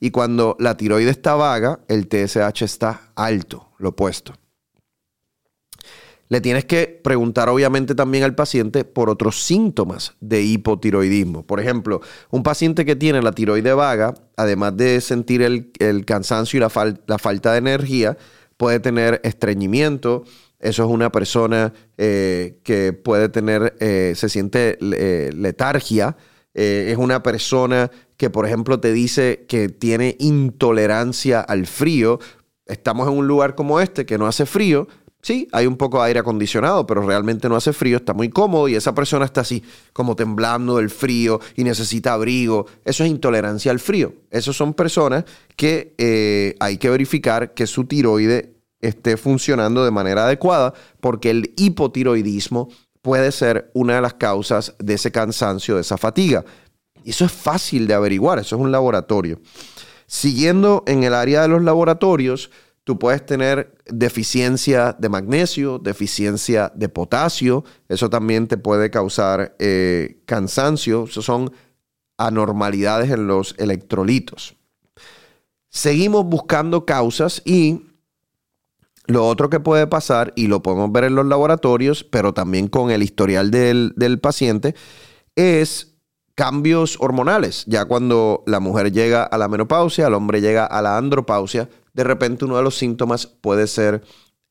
y 0.00 0.10
cuando 0.10 0.56
la 0.58 0.76
tiroide 0.76 1.10
está 1.10 1.34
vaga, 1.34 1.80
el 1.88 2.08
TSH 2.08 2.62
está 2.62 3.12
alto, 3.14 3.70
lo 3.78 3.90
opuesto. 3.90 4.34
Le 6.30 6.42
tienes 6.42 6.66
que 6.66 7.00
preguntar 7.02 7.48
obviamente 7.48 7.94
también 7.94 8.22
al 8.22 8.34
paciente 8.34 8.84
por 8.84 9.08
otros 9.08 9.42
síntomas 9.42 10.14
de 10.20 10.42
hipotiroidismo. 10.42 11.46
Por 11.46 11.58
ejemplo, 11.58 12.02
un 12.30 12.42
paciente 12.42 12.84
que 12.84 12.96
tiene 12.96 13.22
la 13.22 13.32
tiroide 13.32 13.72
vaga, 13.72 14.14
además 14.36 14.76
de 14.76 15.00
sentir 15.00 15.40
el, 15.42 16.04
cansancio 16.04 16.58
y 16.58 16.60
la, 16.60 17.18
falta 17.18 17.52
de 17.52 17.58
energía, 17.58 18.18
puede 18.58 18.78
tener 18.78 19.22
estreñimiento. 19.24 20.24
Eso 20.58 20.84
es 20.84 20.90
una 20.90 21.12
persona 21.12 21.72
eh, 21.96 22.58
que 22.64 22.92
puede 22.92 23.28
tener, 23.28 23.76
eh, 23.78 24.12
se 24.16 24.28
siente 24.28 24.76
eh, 24.80 25.30
letargia. 25.32 26.16
es 26.54 26.96
una 26.96 27.22
persona 27.22 27.90
que, 28.16 28.30
por 28.30 28.44
ejemplo, 28.44 28.80
te 28.80 28.92
dice 28.92 29.46
que 29.48 29.68
tiene 29.68 30.16
intolerancia 30.18 31.40
al 31.40 31.66
frío. 31.66 32.18
Estamos 32.66 33.06
en 33.06 33.14
un 33.14 33.28
lugar 33.28 33.54
como 33.54 33.78
este 33.78 34.04
que 34.06 34.18
no 34.18 34.26
hace 34.26 34.46
frío, 34.46 34.88
Sí, 35.20 35.48
hay 35.50 35.66
un 35.66 35.76
poco 35.76 35.98
de 35.98 36.06
aire 36.06 36.20
acondicionado, 36.20 36.86
pero 36.86 37.02
realmente 37.02 37.48
no 37.48 37.56
hace 37.56 37.72
frío, 37.72 37.96
está 37.96 38.14
muy 38.14 38.28
cómodo 38.28 38.68
y 38.68 38.76
esa 38.76 38.94
persona 38.94 39.24
está 39.24 39.40
así, 39.40 39.64
como 39.92 40.14
temblando 40.14 40.76
del 40.76 40.90
frío 40.90 41.40
y 41.56 41.64
necesita 41.64 42.12
abrigo. 42.12 42.66
Eso 42.84 43.02
es 43.02 43.10
intolerancia 43.10 43.72
al 43.72 43.80
frío. 43.80 44.14
Esas 44.30 44.54
son 44.54 44.74
personas 44.74 45.24
que 45.56 46.54
hay 46.60 46.78
que 46.78 46.88
verificar 46.88 47.52
que 47.52 47.66
su 47.66 47.84
tiroide 47.84 48.57
esté 48.80 49.16
funcionando 49.16 49.84
de 49.84 49.90
manera 49.90 50.24
adecuada, 50.24 50.74
porque 51.00 51.30
el 51.30 51.52
hipotiroidismo 51.56 52.68
puede 53.02 53.32
ser 53.32 53.70
una 53.74 53.96
de 53.96 54.00
las 54.02 54.14
causas 54.14 54.74
de 54.78 54.94
ese 54.94 55.10
cansancio, 55.12 55.76
de 55.76 55.82
esa 55.82 55.96
fatiga. 55.96 56.44
Eso 57.04 57.24
es 57.24 57.32
fácil 57.32 57.86
de 57.86 57.94
averiguar, 57.94 58.38
eso 58.38 58.56
es 58.56 58.62
un 58.62 58.72
laboratorio. 58.72 59.40
Siguiendo 60.06 60.84
en 60.86 61.04
el 61.04 61.14
área 61.14 61.42
de 61.42 61.48
los 61.48 61.62
laboratorios, 61.62 62.50
tú 62.84 62.98
puedes 62.98 63.24
tener 63.24 63.76
deficiencia 63.86 64.96
de 64.98 65.08
magnesio, 65.08 65.78
deficiencia 65.78 66.72
de 66.74 66.88
potasio, 66.88 67.64
eso 67.88 68.08
también 68.08 68.46
te 68.46 68.56
puede 68.56 68.90
causar 68.90 69.54
eh, 69.58 70.22
cansancio, 70.24 71.04
eso 71.04 71.22
son 71.22 71.52
anormalidades 72.16 73.10
en 73.10 73.26
los 73.26 73.54
electrolitos. 73.58 74.56
Seguimos 75.68 76.24
buscando 76.24 76.86
causas 76.86 77.42
y 77.44 77.87
lo 79.08 79.26
otro 79.26 79.50
que 79.50 79.58
puede 79.58 79.86
pasar, 79.86 80.32
y 80.36 80.46
lo 80.46 80.62
podemos 80.62 80.92
ver 80.92 81.04
en 81.04 81.16
los 81.16 81.26
laboratorios, 81.26 82.04
pero 82.04 82.34
también 82.34 82.68
con 82.68 82.90
el 82.90 83.02
historial 83.02 83.50
del, 83.50 83.94
del 83.96 84.20
paciente, 84.20 84.74
es 85.34 85.96
cambios 86.34 86.98
hormonales. 87.00 87.64
Ya 87.66 87.86
cuando 87.86 88.44
la 88.46 88.60
mujer 88.60 88.92
llega 88.92 89.24
a 89.24 89.38
la 89.38 89.48
menopausia, 89.48 90.06
el 90.06 90.14
hombre 90.14 90.40
llega 90.40 90.66
a 90.66 90.82
la 90.82 90.96
andropausia, 90.96 91.68
de 91.94 92.04
repente 92.04 92.44
uno 92.44 92.58
de 92.58 92.62
los 92.62 92.76
síntomas 92.76 93.26
puede 93.26 93.66
ser 93.66 94.04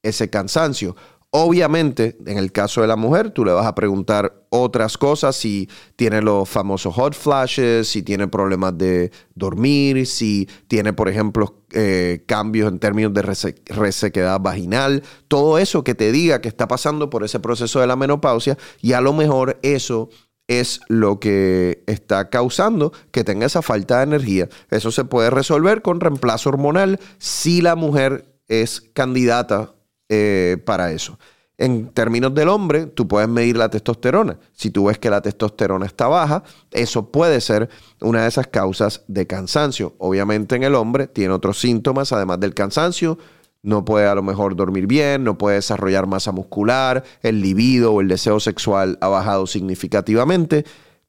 ese 0.04 0.30
cansancio. 0.30 0.96
Obviamente, 1.32 2.18
en 2.26 2.38
el 2.38 2.54
caso 2.54 2.82
de 2.82 2.88
la 2.88 2.96
mujer, 2.96 3.32
tú 3.32 3.44
le 3.44 3.52
vas 3.52 3.66
a 3.66 3.76
preguntar 3.76 4.46
otras 4.50 4.98
cosas, 4.98 5.36
si 5.36 5.70
tiene 5.98 6.22
los 6.22 6.48
famosos 6.48 6.96
hot 6.96 7.14
flashes, 7.14 7.90
si 7.90 8.02
tiene 8.02 8.30
problemas 8.30 8.78
de 8.78 9.12
dormir, 9.36 10.08
si 10.08 10.48
tiene, 10.70 10.94
por 10.94 11.10
ejemplo, 11.10 11.64
eh, 11.74 12.24
cambios 12.28 12.72
en 12.72 12.80
términos 12.80 13.14
de 13.14 13.24
resequedad 13.66 14.40
vaginal, 14.40 15.04
todo 15.28 15.58
eso 15.58 15.84
que 15.84 15.96
te 15.96 16.14
diga 16.14 16.40
que 16.40 16.48
está 16.48 16.70
pasando 16.70 17.10
por 17.10 17.26
ese 17.26 17.42
proceso 17.42 17.82
de 17.82 17.88
la 17.88 17.98
menopausia 17.98 18.58
y 18.82 18.94
a 18.94 19.02
lo 19.02 19.12
mejor 19.12 19.60
eso 19.64 20.10
es 20.48 20.80
lo 20.88 21.20
que 21.20 21.84
está 21.88 22.30
causando 22.30 22.94
que 23.12 23.26
tenga 23.26 23.46
esa 23.46 23.62
falta 23.62 23.98
de 23.98 24.04
energía. 24.04 24.48
Eso 24.72 24.92
se 24.92 25.04
puede 25.04 25.30
resolver 25.30 25.82
con 25.82 26.00
reemplazo 26.00 26.48
hormonal 26.48 27.02
si 27.18 27.62
la 27.62 27.76
mujer 27.76 28.34
es 28.48 28.80
candidata 28.94 29.74
eh, 30.10 30.58
para 30.66 30.92
eso. 30.92 31.18
En 31.60 31.88
términos 31.88 32.36
del 32.36 32.50
hombre, 32.50 32.86
tú 32.86 33.08
puedes 33.08 33.28
medir 33.28 33.58
la 33.58 33.70
testosterona. 33.70 34.40
Si 34.54 34.70
tú 34.70 34.86
ves 34.86 35.00
que 35.00 35.10
la 35.10 35.22
testosterona 35.22 35.88
está 35.88 36.08
baja, 36.08 36.44
eso 36.72 37.12
puede 37.12 37.42
ser 37.42 37.70
una 38.00 38.22
de 38.22 38.28
esas 38.28 38.46
causas 38.48 39.04
de 39.08 39.26
cansancio. 39.26 39.96
Obviamente 39.98 40.56
en 40.56 40.64
el 40.64 40.76
hombre 40.76 41.08
tiene 41.08 41.34
otros 41.34 41.60
síntomas, 41.60 42.12
además 42.12 42.40
del 42.40 42.54
cansancio, 42.54 43.18
no 43.64 43.84
puede 43.86 44.08
a 44.08 44.14
lo 44.14 44.22
mejor 44.22 44.56
dormir 44.56 44.86
bien, 44.86 45.24
no 45.24 45.38
puede 45.40 45.56
desarrollar 45.56 46.06
masa 46.06 46.32
muscular, 46.32 47.04
el 47.24 47.42
libido 47.42 47.92
o 47.92 48.02
el 48.02 48.08
deseo 48.08 48.40
sexual 48.40 49.00
ha 49.02 49.08
bajado 49.08 49.48
significativamente. 49.48 50.64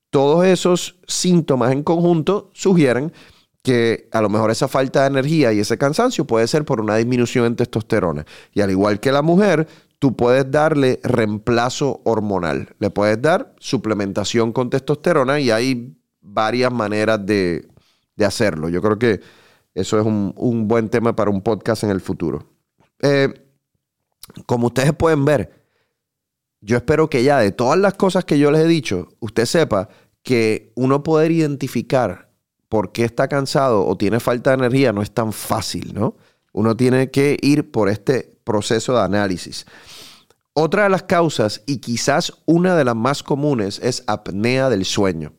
Todos 0.08 0.46
esos 0.46 0.96
síntomas 1.06 1.72
en 1.72 1.82
conjunto 1.82 2.50
sugieren 2.54 3.12
que 3.62 4.08
a 4.12 4.22
lo 4.22 4.28
mejor 4.28 4.50
esa 4.50 4.68
falta 4.68 5.02
de 5.02 5.08
energía 5.08 5.52
y 5.52 5.60
ese 5.60 5.78
cansancio 5.78 6.26
puede 6.26 6.46
ser 6.46 6.64
por 6.64 6.80
una 6.80 6.96
disminución 6.96 7.46
en 7.46 7.56
testosterona. 7.56 8.24
Y 8.52 8.60
al 8.60 8.70
igual 8.70 9.00
que 9.00 9.12
la 9.12 9.22
mujer, 9.22 9.66
tú 9.98 10.16
puedes 10.16 10.50
darle 10.50 11.00
reemplazo 11.02 12.00
hormonal. 12.04 12.74
Le 12.78 12.90
puedes 12.90 13.20
dar 13.20 13.54
suplementación 13.58 14.52
con 14.52 14.70
testosterona 14.70 15.40
y 15.40 15.50
hay 15.50 15.96
varias 16.20 16.72
maneras 16.72 17.24
de, 17.24 17.68
hacerlo. 18.24 18.68
Yo 18.68 18.82
creo 18.82 18.98
que 18.98 19.20
eso 19.74 20.00
es 20.00 20.06
un, 20.06 20.68
buen 20.68 20.88
tema 20.88 21.14
para 21.14 21.30
un 21.30 21.42
podcast 21.42 21.84
en 21.84 21.90
el 21.90 22.00
futuro. 22.00 22.46
Eh, 23.00 23.32
como 24.46 24.68
ustedes 24.68 24.92
pueden 24.92 25.24
ver, 25.24 25.64
yo 26.60 26.76
espero 26.76 27.08
que 27.08 27.22
ya 27.22 27.38
de 27.38 27.52
todas 27.52 27.78
las 27.78 27.94
cosas 27.94 28.24
que 28.24 28.38
yo 28.38 28.50
les 28.50 28.62
he 28.62 28.68
dicho, 28.68 29.08
usted 29.20 29.44
sepa 29.44 29.88
que 30.22 30.72
uno 30.74 31.02
poder 31.02 31.30
identificar 31.30 32.27
por 32.68 32.92
qué 32.92 33.04
está 33.04 33.28
cansado 33.28 33.86
o 33.86 33.96
tiene 33.96 34.20
falta 34.20 34.50
de 34.50 34.56
energía 34.56 34.92
no 34.92 35.02
es 35.02 35.10
tan 35.10 35.32
fácil, 35.32 35.94
¿no? 35.94 36.16
Uno 36.52 36.76
tiene 36.76 37.10
que 37.10 37.36
ir 37.40 37.70
por 37.70 37.88
este 37.88 38.38
proceso 38.44 38.94
de 38.94 39.02
análisis. 39.02 39.66
Otra 40.54 40.84
de 40.84 40.88
las 40.88 41.04
causas, 41.04 41.62
y 41.66 41.78
quizás 41.78 42.32
una 42.44 42.76
de 42.76 42.84
las 42.84 42.96
más 42.96 43.22
comunes, 43.22 43.78
es 43.82 44.02
apnea 44.06 44.68
del 44.68 44.84
sueño. 44.84 45.32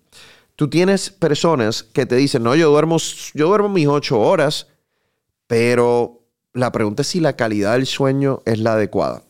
Tú 0.56 0.70
tienes 0.70 1.10
personas 1.10 1.84
que 1.84 2.06
te 2.06 2.16
dicen, 2.16 2.44
no, 2.44 2.56
yo 2.56 2.70
duermo, 2.70 2.98
yo 3.34 3.48
duermo 3.48 3.70
mis 3.70 3.88
ocho 3.88 4.20
horas, 4.20 4.68
pero 5.48 6.26
la 6.54 6.72
pregunta 6.72 7.02
es 7.02 7.08
si 7.10 7.20
la 7.20 7.36
calidad 7.36 7.74
del 7.74 7.86
sueño 7.86 8.42
es 8.46 8.60
la 8.60 8.74
adecuada. 8.74 9.24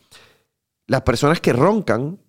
Las 0.86 1.01
personas 1.01 1.39
que 1.39 1.53
roncan, 1.53 2.20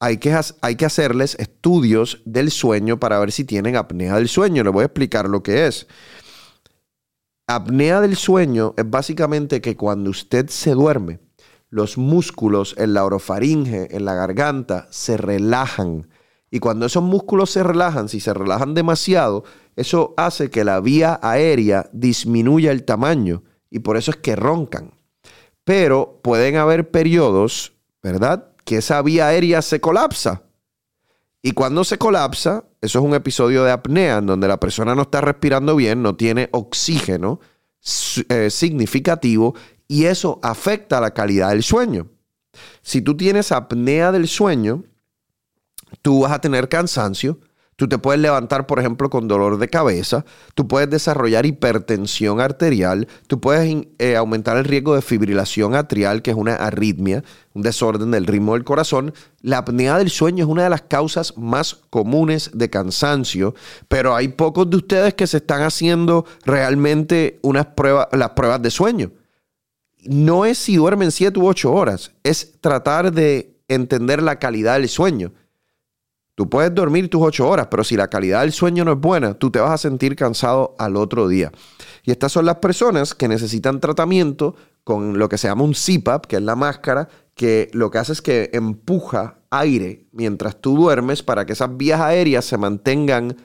hay 0.00 0.16
que, 0.16 0.32
hacerles 0.32 1.36
estudios 1.38 2.22
del 2.24 2.50
sueño 2.50 2.98
para 2.98 3.18
ver 3.18 3.32
si 3.32 3.44
tienen 3.44 3.76
apnea 3.76 4.16
del 4.16 4.28
sueño. 4.28 4.64
Les 4.64 4.72
voy 4.72 4.82
a 4.82 4.86
explicar 4.86 5.28
lo 5.28 5.42
que 5.42 5.66
es. 5.66 5.86
Apnea 7.46 8.00
del 8.00 8.16
sueño 8.16 8.74
es 8.76 8.88
básicamente 8.88 9.60
que 9.60 9.76
cuando 9.76 10.10
usted 10.10 10.48
se 10.48 10.72
duerme, 10.72 11.20
los 11.68 11.98
músculos 11.98 12.74
en 12.78 12.94
la 12.94 13.04
orofaringe, 13.04 13.94
en 13.94 14.04
la 14.04 14.14
garganta, 14.14 14.88
se 14.90 15.16
relajan 15.16 16.08
y 16.50 16.58
cuando 16.58 16.86
esos 16.86 17.02
músculos 17.02 17.50
se 17.50 17.62
relajan, 17.62 18.08
si 18.08 18.20
se 18.20 18.34
relajan 18.34 18.74
demasiado, 18.74 19.44
eso 19.76 20.14
hace 20.16 20.50
que 20.50 20.64
la 20.64 20.80
vía 20.80 21.20
aérea 21.22 21.88
disminuya 21.92 22.72
el 22.72 22.84
tamaño 22.84 23.44
y 23.70 23.80
por 23.80 23.96
eso 23.96 24.10
es 24.10 24.16
que 24.16 24.34
roncan. 24.34 24.94
Pero 25.62 26.20
pueden 26.22 26.56
haber 26.56 26.90
periodos, 26.90 27.74
¿verdad? 28.02 28.49
Que 28.64 28.78
esa 28.78 29.00
vía 29.02 29.28
aérea 29.28 29.62
se 29.62 29.80
colapsa. 29.80 30.42
Y 31.42 31.52
cuando 31.52 31.84
se 31.84 31.98
colapsa, 31.98 32.64
eso 32.80 32.98
es 32.98 33.04
un 33.04 33.14
episodio 33.14 33.64
de 33.64 33.72
apnea 33.72 34.18
en 34.18 34.26
donde 34.26 34.48
la 34.48 34.60
persona 34.60 34.94
no 34.94 35.02
está 35.02 35.20
respirando 35.20 35.74
bien, 35.74 36.02
no 36.02 36.14
tiene 36.16 36.48
oxígeno 36.52 37.40
eh, 38.28 38.50
significativo 38.50 39.54
y 39.88 40.04
eso 40.04 40.38
afecta 40.42 41.00
la 41.00 41.12
calidad 41.12 41.50
del 41.50 41.62
sueño. 41.62 42.08
Si 42.82 43.00
tú 43.00 43.16
tienes 43.16 43.52
apnea 43.52 44.12
del 44.12 44.28
sueño, 44.28 44.84
tú 46.02 46.20
vas 46.20 46.32
a 46.32 46.40
tener 46.40 46.68
cansancio, 46.68 47.40
tú 47.80 47.88
te 47.88 47.96
puedes 47.96 48.20
levantar, 48.20 48.66
por 48.66 48.78
ejemplo, 48.78 49.08
con 49.08 49.26
dolor 49.26 49.56
de 49.56 49.70
cabeza, 49.70 50.26
tú 50.54 50.68
puedes 50.68 50.90
desarrollar 50.90 51.46
hipertensión 51.46 52.38
arterial, 52.38 53.08
tú 53.26 53.40
puedes 53.40 53.86
eh, 53.98 54.16
aumentar 54.16 54.58
el 54.58 54.66
riesgo 54.66 54.94
de 54.94 55.00
fibrilación 55.00 55.74
atrial, 55.74 56.20
que 56.20 56.30
es 56.30 56.36
una 56.36 56.56
arritmia, 56.56 57.24
un 57.54 57.62
desorden 57.62 58.10
del 58.10 58.26
ritmo 58.26 58.52
del 58.52 58.64
corazón. 58.64 59.14
La 59.40 59.56
apnea 59.56 59.96
del 59.96 60.10
sueño 60.10 60.44
es 60.44 60.50
una 60.50 60.64
de 60.64 60.68
las 60.68 60.82
causas 60.82 61.38
más 61.38 61.74
comunes 61.88 62.50
de 62.52 62.68
cansancio, 62.68 63.54
pero 63.88 64.14
hay 64.14 64.28
pocos 64.28 64.68
de 64.68 64.76
ustedes 64.76 65.14
que 65.14 65.26
se 65.26 65.38
están 65.38 65.62
haciendo 65.62 66.26
realmente 66.44 67.38
unas 67.40 67.64
pruebas, 67.64 68.08
las 68.12 68.32
pruebas 68.32 68.60
de 68.60 68.70
sueño. 68.70 69.10
No 70.02 70.44
es 70.44 70.58
si 70.58 70.76
duermen 70.76 71.12
7 71.12 71.40
u 71.40 71.48
8 71.48 71.72
horas, 71.72 72.12
es 72.24 72.60
tratar 72.60 73.10
de 73.10 73.56
entender 73.68 74.22
la 74.22 74.38
calidad 74.38 74.78
del 74.78 74.90
sueño. 74.90 75.32
Tú 76.40 76.48
puedes 76.48 76.74
dormir 76.74 77.10
tus 77.10 77.20
ocho 77.20 77.46
horas, 77.46 77.68
pero 77.70 77.84
si 77.84 77.98
la 77.98 78.08
calidad 78.08 78.40
del 78.40 78.52
sueño 78.52 78.82
no 78.82 78.92
es 78.92 78.98
buena, 78.98 79.34
tú 79.34 79.50
te 79.50 79.58
vas 79.58 79.72
a 79.72 79.76
sentir 79.76 80.16
cansado 80.16 80.74
al 80.78 80.96
otro 80.96 81.28
día. 81.28 81.52
Y 82.02 82.12
estas 82.12 82.32
son 82.32 82.46
las 82.46 82.56
personas 82.56 83.14
que 83.14 83.28
necesitan 83.28 83.78
tratamiento 83.78 84.56
con 84.82 85.18
lo 85.18 85.28
que 85.28 85.36
se 85.36 85.48
llama 85.48 85.64
un 85.64 85.74
CPAP, 85.74 86.24
que 86.24 86.36
es 86.36 86.42
la 86.42 86.56
máscara, 86.56 87.10
que 87.34 87.68
lo 87.74 87.90
que 87.90 87.98
hace 87.98 88.12
es 88.12 88.22
que 88.22 88.48
empuja 88.54 89.40
aire 89.50 90.06
mientras 90.12 90.58
tú 90.62 90.78
duermes 90.78 91.22
para 91.22 91.44
que 91.44 91.52
esas 91.52 91.76
vías 91.76 92.00
aéreas 92.00 92.46
se 92.46 92.56
mantengan 92.56 93.36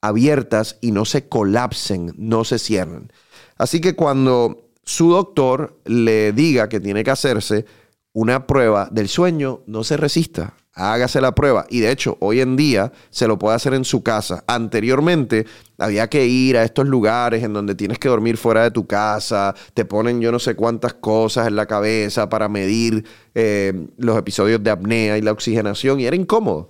abiertas 0.00 0.78
y 0.80 0.92
no 0.92 1.06
se 1.06 1.28
colapsen, 1.28 2.14
no 2.16 2.44
se 2.44 2.60
cierren. 2.60 3.12
Así 3.58 3.80
que 3.80 3.96
cuando 3.96 4.68
su 4.84 5.10
doctor 5.10 5.80
le 5.84 6.32
diga 6.32 6.68
que 6.68 6.78
tiene 6.78 7.02
que 7.02 7.10
hacerse 7.10 7.66
una 8.12 8.46
prueba 8.46 8.88
del 8.92 9.08
sueño, 9.08 9.62
no 9.66 9.82
se 9.82 9.96
resista 9.96 10.54
hágase 10.74 11.20
la 11.20 11.34
prueba. 11.34 11.66
Y 11.68 11.80
de 11.80 11.90
hecho, 11.90 12.16
hoy 12.20 12.40
en 12.40 12.56
día 12.56 12.92
se 13.10 13.26
lo 13.26 13.38
puede 13.38 13.56
hacer 13.56 13.74
en 13.74 13.84
su 13.84 14.02
casa. 14.02 14.44
Anteriormente 14.46 15.46
había 15.78 16.08
que 16.08 16.26
ir 16.26 16.56
a 16.56 16.64
estos 16.64 16.86
lugares 16.86 17.42
en 17.42 17.52
donde 17.52 17.74
tienes 17.74 17.98
que 17.98 18.08
dormir 18.08 18.36
fuera 18.36 18.62
de 18.62 18.70
tu 18.70 18.86
casa, 18.86 19.54
te 19.74 19.84
ponen 19.84 20.20
yo 20.20 20.32
no 20.32 20.38
sé 20.38 20.54
cuántas 20.54 20.94
cosas 20.94 21.48
en 21.48 21.56
la 21.56 21.66
cabeza 21.66 22.28
para 22.28 22.48
medir 22.48 23.04
eh, 23.34 23.88
los 23.96 24.16
episodios 24.18 24.62
de 24.62 24.70
apnea 24.70 25.18
y 25.18 25.22
la 25.22 25.32
oxigenación 25.32 26.00
y 26.00 26.06
era 26.06 26.16
incómodo. 26.16 26.68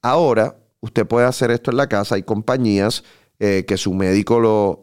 Ahora 0.00 0.56
usted 0.80 1.06
puede 1.06 1.26
hacer 1.26 1.50
esto 1.50 1.70
en 1.70 1.76
la 1.76 1.88
casa, 1.88 2.16
hay 2.16 2.22
compañías 2.22 3.04
eh, 3.38 3.64
que 3.66 3.76
su 3.76 3.94
médico 3.94 4.38
lo, 4.38 4.82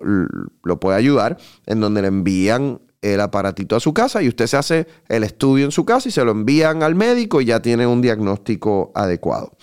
lo 0.64 0.80
puede 0.80 0.98
ayudar, 0.98 1.38
en 1.66 1.80
donde 1.80 2.02
le 2.02 2.10
envían 2.10 2.82
el 3.02 3.22
aparatito 3.22 3.76
a 3.76 3.80
su 3.80 3.94
casa 3.94 4.22
y 4.22 4.28
usted 4.28 4.48
se 4.48 4.58
hace 4.58 4.88
el 5.08 5.24
estudio 5.24 5.66
en 5.66 5.72
su 5.72 5.86
casa 5.86 6.10
y 6.10 6.12
se 6.12 6.24
lo 6.24 6.32
envían 6.32 6.84
al 6.84 6.96
médico 6.96 7.42
y 7.42 7.46
ya 7.46 7.62
tiene 7.62 7.88
un 7.88 8.02
diagnóstico 8.02 8.92
adecuado. 8.94 9.58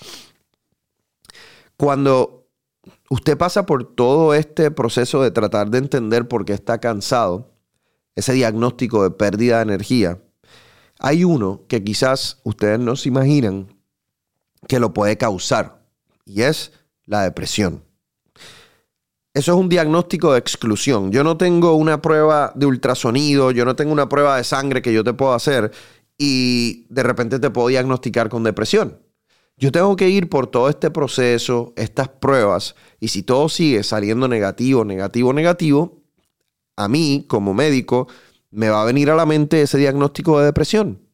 Cuando 1.76 2.48
usted 3.10 3.36
pasa 3.36 3.66
por 3.66 3.94
todo 3.94 4.34
este 4.34 4.70
proceso 4.70 5.22
de 5.22 5.30
tratar 5.30 5.70
de 5.70 5.78
entender 5.78 6.28
por 6.28 6.44
qué 6.44 6.54
está 6.54 6.78
cansado, 6.78 7.52
ese 8.14 8.32
diagnóstico 8.32 9.02
de 9.02 9.10
pérdida 9.10 9.56
de 9.56 9.62
energía, 9.62 10.18
hay 10.98 11.24
uno 11.24 11.64
que 11.68 11.84
quizás 11.84 12.40
ustedes 12.44 12.78
no 12.78 12.96
se 12.96 13.08
imaginan 13.08 13.76
que 14.66 14.80
lo 14.80 14.94
puede 14.94 15.18
causar 15.18 15.82
y 16.24 16.42
es 16.42 16.72
la 17.04 17.22
depresión. 17.22 17.85
Eso 19.36 19.52
es 19.52 19.58
un 19.58 19.68
diagnóstico 19.68 20.32
de 20.32 20.38
exclusión. 20.38 21.12
Yo 21.12 21.22
no 21.22 21.36
tengo 21.36 21.74
una 21.74 22.00
prueba 22.00 22.52
de 22.54 22.64
ultrasonido, 22.64 23.50
yo 23.50 23.66
no 23.66 23.76
tengo 23.76 23.92
una 23.92 24.08
prueba 24.08 24.38
de 24.38 24.44
sangre 24.44 24.80
que 24.80 24.94
yo 24.94 25.04
te 25.04 25.12
puedo 25.12 25.34
hacer 25.34 25.72
y 26.16 26.86
de 26.88 27.02
repente 27.02 27.38
te 27.38 27.50
puedo 27.50 27.68
diagnosticar 27.68 28.30
con 28.30 28.44
depresión. 28.44 28.98
Yo 29.58 29.70
tengo 29.70 29.94
que 29.94 30.08
ir 30.08 30.30
por 30.30 30.46
todo 30.46 30.70
este 30.70 30.90
proceso, 30.90 31.74
estas 31.76 32.08
pruebas, 32.08 32.76
y 32.98 33.08
si 33.08 33.22
todo 33.22 33.50
sigue 33.50 33.82
saliendo 33.82 34.26
negativo, 34.26 34.86
negativo, 34.86 35.34
negativo, 35.34 36.02
a 36.74 36.88
mí 36.88 37.26
como 37.28 37.52
médico 37.52 38.08
me 38.50 38.70
va 38.70 38.80
a 38.80 38.86
venir 38.86 39.10
a 39.10 39.16
la 39.16 39.26
mente 39.26 39.60
ese 39.60 39.76
diagnóstico 39.76 40.38
de 40.38 40.46
depresión. 40.46 41.05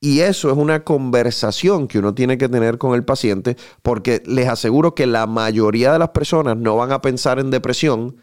Y 0.00 0.20
eso 0.20 0.50
es 0.50 0.56
una 0.56 0.84
conversación 0.84 1.88
que 1.88 1.98
uno 1.98 2.14
tiene 2.14 2.38
que 2.38 2.48
tener 2.48 2.78
con 2.78 2.94
el 2.94 3.04
paciente 3.04 3.56
porque 3.82 4.22
les 4.26 4.48
aseguro 4.48 4.94
que 4.94 5.06
la 5.06 5.26
mayoría 5.26 5.92
de 5.92 5.98
las 5.98 6.10
personas 6.10 6.56
no 6.56 6.76
van 6.76 6.92
a 6.92 7.00
pensar 7.00 7.40
en 7.40 7.50
depresión 7.50 8.16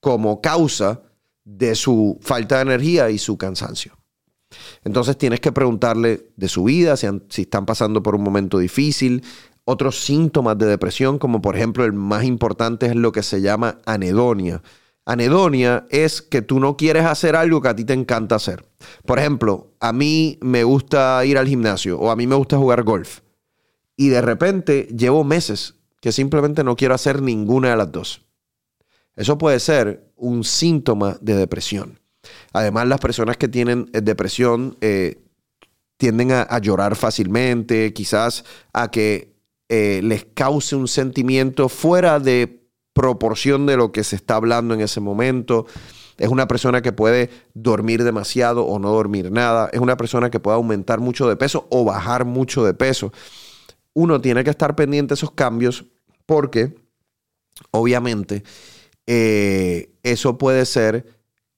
como 0.00 0.40
causa 0.40 1.02
de 1.44 1.74
su 1.74 2.18
falta 2.22 2.56
de 2.56 2.62
energía 2.62 3.10
y 3.10 3.18
su 3.18 3.36
cansancio. 3.36 3.98
Entonces 4.84 5.18
tienes 5.18 5.40
que 5.40 5.52
preguntarle 5.52 6.30
de 6.36 6.48
su 6.48 6.64
vida, 6.64 6.96
si, 6.96 7.42
están 7.42 7.66
pasando 7.66 8.02
por 8.02 8.14
un 8.14 8.22
momento 8.22 8.58
difícil, 8.58 9.22
otros 9.64 10.00
síntomas 10.00 10.56
de 10.56 10.66
depresión, 10.66 11.18
como 11.18 11.42
por 11.42 11.56
ejemplo 11.56 11.84
el 11.84 11.92
más 11.92 12.24
importante 12.24 12.86
es 12.86 12.96
lo 12.96 13.12
que 13.12 13.22
se 13.22 13.42
llama 13.42 13.78
anedonia. 13.84 14.62
Anedonia 15.08 15.86
es 15.88 16.20
que 16.20 16.42
tú 16.42 16.60
no 16.60 16.76
quieres 16.76 17.06
hacer 17.06 17.34
algo 17.34 17.62
que 17.62 17.68
a 17.68 17.74
ti 17.74 17.82
te 17.86 17.94
encanta 17.94 18.34
hacer. 18.34 18.66
Por 19.06 19.18
ejemplo, 19.18 19.72
a 19.80 19.94
mí 19.94 20.38
me 20.42 20.64
gusta 20.64 21.24
ir 21.24 21.38
al 21.38 21.48
gimnasio 21.48 21.98
o 21.98 22.10
a 22.10 22.16
mí 22.16 22.26
me 22.26 22.34
gusta 22.34 22.58
jugar 22.58 22.82
golf. 22.82 23.20
Y 23.96 24.08
de 24.08 24.20
repente 24.20 24.86
llevo 24.94 25.24
meses 25.24 25.76
que 26.02 26.12
simplemente 26.12 26.62
no 26.62 26.76
quiero 26.76 26.94
hacer 26.94 27.22
ninguna 27.22 27.70
de 27.70 27.76
las 27.76 27.90
dos. 27.90 28.26
Eso 29.16 29.38
puede 29.38 29.60
ser 29.60 30.12
un 30.14 30.44
síntoma 30.44 31.16
de 31.22 31.36
depresión. 31.36 31.98
Además, 32.52 32.86
las 32.86 33.00
personas 33.00 33.38
que 33.38 33.48
tienen 33.48 33.88
eh, 33.94 34.02
depresión 34.02 34.76
eh, 34.82 35.22
tienden 35.96 36.32
a, 36.32 36.58
llorar 36.58 36.96
fácilmente, 36.96 37.94
quizás 37.94 38.44
a 38.74 38.90
que 38.90 39.38
eh, 39.70 40.00
les 40.04 40.26
cause 40.34 40.76
un 40.76 40.86
sentimiento 40.86 41.70
fuera 41.70 42.20
de 42.20 42.67
proporción 42.98 43.64
de 43.64 43.76
lo 43.76 43.92
que 43.92 44.02
se 44.02 44.16
está 44.16 44.34
hablando 44.34 44.74
en 44.74 44.80
ese 44.80 44.98
momento. 44.98 45.66
Es 46.16 46.30
una 46.30 46.48
persona 46.48 46.82
que 46.82 46.90
puede 46.90 47.30
dormir 47.54 48.02
demasiado 48.02 48.66
o 48.66 48.80
no 48.80 48.90
dormir 48.90 49.30
nada. 49.30 49.70
Es 49.72 49.78
una 49.78 49.96
persona 49.96 50.30
que 50.30 50.40
puede 50.40 50.56
aumentar 50.56 50.98
mucho 50.98 51.28
de 51.28 51.36
peso 51.36 51.68
o 51.70 51.84
bajar 51.84 52.24
mucho 52.24 52.64
de 52.64 52.74
peso. 52.74 53.12
Uno 53.94 54.20
tiene 54.20 54.42
que 54.42 54.50
estar 54.50 54.74
pendiente 54.74 55.10
de 55.10 55.14
esos 55.14 55.30
cambios 55.30 55.84
porque, 56.26 56.74
obviamente, 57.70 58.42
eh, 59.06 59.94
eso 60.02 60.36
puede 60.36 60.66
ser 60.66 61.06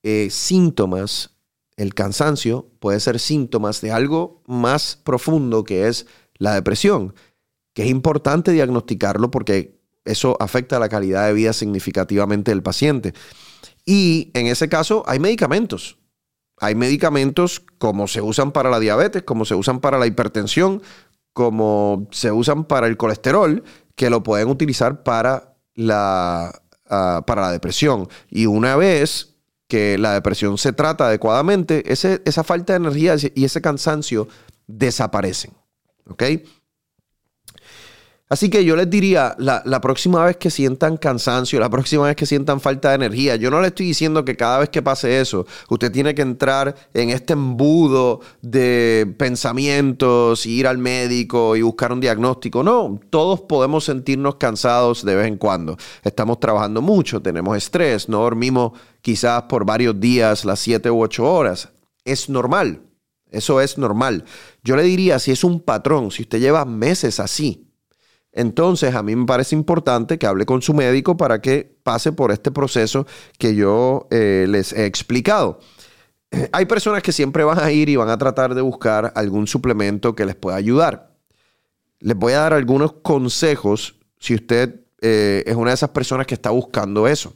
eh, 0.02 0.28
síntomas, 0.30 1.38
el 1.78 1.94
cansancio 1.94 2.68
puede 2.80 3.00
ser 3.00 3.18
síntomas 3.18 3.80
de 3.80 3.92
algo 3.92 4.42
más 4.46 5.00
profundo 5.02 5.64
que 5.64 5.88
es 5.88 6.06
la 6.34 6.52
depresión, 6.54 7.14
que 7.72 7.84
es 7.84 7.88
importante 7.88 8.52
diagnosticarlo 8.52 9.30
porque 9.30 9.79
eso 10.10 10.36
afecta 10.40 10.78
la 10.78 10.88
calidad 10.88 11.26
de 11.26 11.32
vida 11.32 11.52
significativamente 11.52 12.50
del 12.50 12.62
paciente. 12.62 13.14
Y 13.84 14.30
en 14.34 14.46
ese 14.46 14.68
caso 14.68 15.02
hay 15.06 15.18
medicamentos. 15.18 15.98
Hay 16.58 16.74
medicamentos 16.74 17.62
como 17.78 18.06
se 18.06 18.20
usan 18.20 18.52
para 18.52 18.70
la 18.70 18.78
diabetes, 18.78 19.22
como 19.22 19.44
se 19.44 19.54
usan 19.54 19.80
para 19.80 19.98
la 19.98 20.06
hipertensión, 20.06 20.82
como 21.32 22.06
se 22.10 22.32
usan 22.32 22.64
para 22.64 22.86
el 22.86 22.96
colesterol, 22.96 23.64
que 23.94 24.10
lo 24.10 24.22
pueden 24.22 24.48
utilizar 24.48 25.02
para 25.02 25.56
la, 25.74 26.62
ah, 26.88 27.24
para 27.26 27.42
la 27.42 27.52
depresión. 27.52 28.08
Y 28.28 28.46
una 28.46 28.76
vez 28.76 29.36
que 29.68 29.96
la 29.96 30.12
depresión 30.12 30.58
se 30.58 30.72
trata 30.72 31.06
adecuadamente, 31.06 31.84
esa 31.92 32.44
falta 32.44 32.72
de 32.72 32.78
energía 32.78 33.14
y 33.34 33.44
ese 33.44 33.60
cansancio 33.62 34.28
desaparecen. 34.66 35.52
¿Ok? 36.08 36.24
Así 38.32 38.48
que 38.48 38.64
yo 38.64 38.76
les 38.76 38.88
diría, 38.88 39.34
la, 39.38 39.80
próxima 39.80 40.24
vez 40.24 40.36
que 40.36 40.50
sientan 40.50 40.96
cansancio, 40.96 41.58
la 41.58 41.68
próxima 41.68 42.04
vez 42.04 42.14
que 42.14 42.26
sientan 42.26 42.60
falta 42.60 42.90
de 42.90 42.94
energía, 42.94 43.34
yo 43.34 43.50
no 43.50 43.60
le 43.60 43.66
estoy 43.66 43.86
diciendo 43.86 44.24
que 44.24 44.36
cada 44.36 44.60
vez 44.60 44.68
que 44.68 44.82
pase 44.82 45.20
eso, 45.20 45.46
usted 45.68 45.90
tiene 45.90 46.14
que 46.14 46.22
entrar 46.22 46.76
en 46.94 47.10
este 47.10 47.32
embudo 47.32 48.20
de 48.40 49.12
pensamientos, 49.18 50.46
ir 50.46 50.68
al 50.68 50.78
médico 50.78 51.56
y 51.56 51.62
buscar 51.62 51.92
un 51.92 51.98
diagnóstico. 51.98 52.62
No, 52.62 53.00
todos 53.10 53.40
podemos 53.40 53.82
sentirnos 53.82 54.36
cansados 54.36 55.04
de 55.04 55.16
vez 55.16 55.26
en 55.26 55.36
cuando. 55.36 55.76
Estamos 56.04 56.38
trabajando 56.38 56.80
mucho, 56.82 57.20
tenemos 57.20 57.56
estrés, 57.56 58.08
no 58.08 58.18
dormimos 58.20 58.78
quizás 59.02 59.42
por 59.48 59.64
varios 59.64 59.98
días 59.98 60.44
las 60.44 60.60
7 60.60 60.88
u 60.88 61.02
8 61.02 61.24
horas. 61.24 61.70
Es 62.04 62.28
normal, 62.28 62.82
eso 63.32 63.60
es 63.60 63.76
normal. 63.76 64.24
Yo 64.62 64.76
le 64.76 64.84
diría, 64.84 65.18
si 65.18 65.32
es 65.32 65.42
un 65.42 65.58
patrón, 65.58 66.12
si 66.12 66.22
usted 66.22 66.38
lleva 66.38 66.64
meses 66.64 67.18
así, 67.18 67.66
entonces, 68.32 68.94
a 68.94 69.02
mí 69.02 69.16
me 69.16 69.26
parece 69.26 69.56
importante 69.56 70.18
que 70.18 70.26
hable 70.26 70.46
con 70.46 70.62
su 70.62 70.72
médico 70.72 71.16
para 71.16 71.40
que 71.40 71.76
pase 71.82 72.12
por 72.12 72.30
este 72.30 72.50
proceso 72.50 73.06
que 73.38 73.54
yo 73.54 74.06
eh, 74.10 74.46
les 74.48 74.72
he 74.72 74.86
explicado. 74.86 75.58
Hay 76.52 76.66
personas 76.66 77.02
que 77.02 77.12
siempre 77.12 77.42
van 77.42 77.58
a 77.58 77.72
ir 77.72 77.88
y 77.88 77.96
van 77.96 78.08
a 78.08 78.18
tratar 78.18 78.54
de 78.54 78.60
buscar 78.60 79.12
algún 79.16 79.46
suplemento 79.46 80.14
que 80.14 80.26
les 80.26 80.36
pueda 80.36 80.56
ayudar. 80.56 81.10
Les 81.98 82.16
voy 82.16 82.32
a 82.32 82.40
dar 82.40 82.54
algunos 82.54 82.92
consejos 82.92 83.96
si 84.18 84.34
usted 84.34 84.80
eh, 85.00 85.42
es 85.46 85.56
una 85.56 85.70
de 85.70 85.74
esas 85.74 85.90
personas 85.90 86.26
que 86.26 86.34
está 86.34 86.50
buscando 86.50 87.08
eso. 87.08 87.34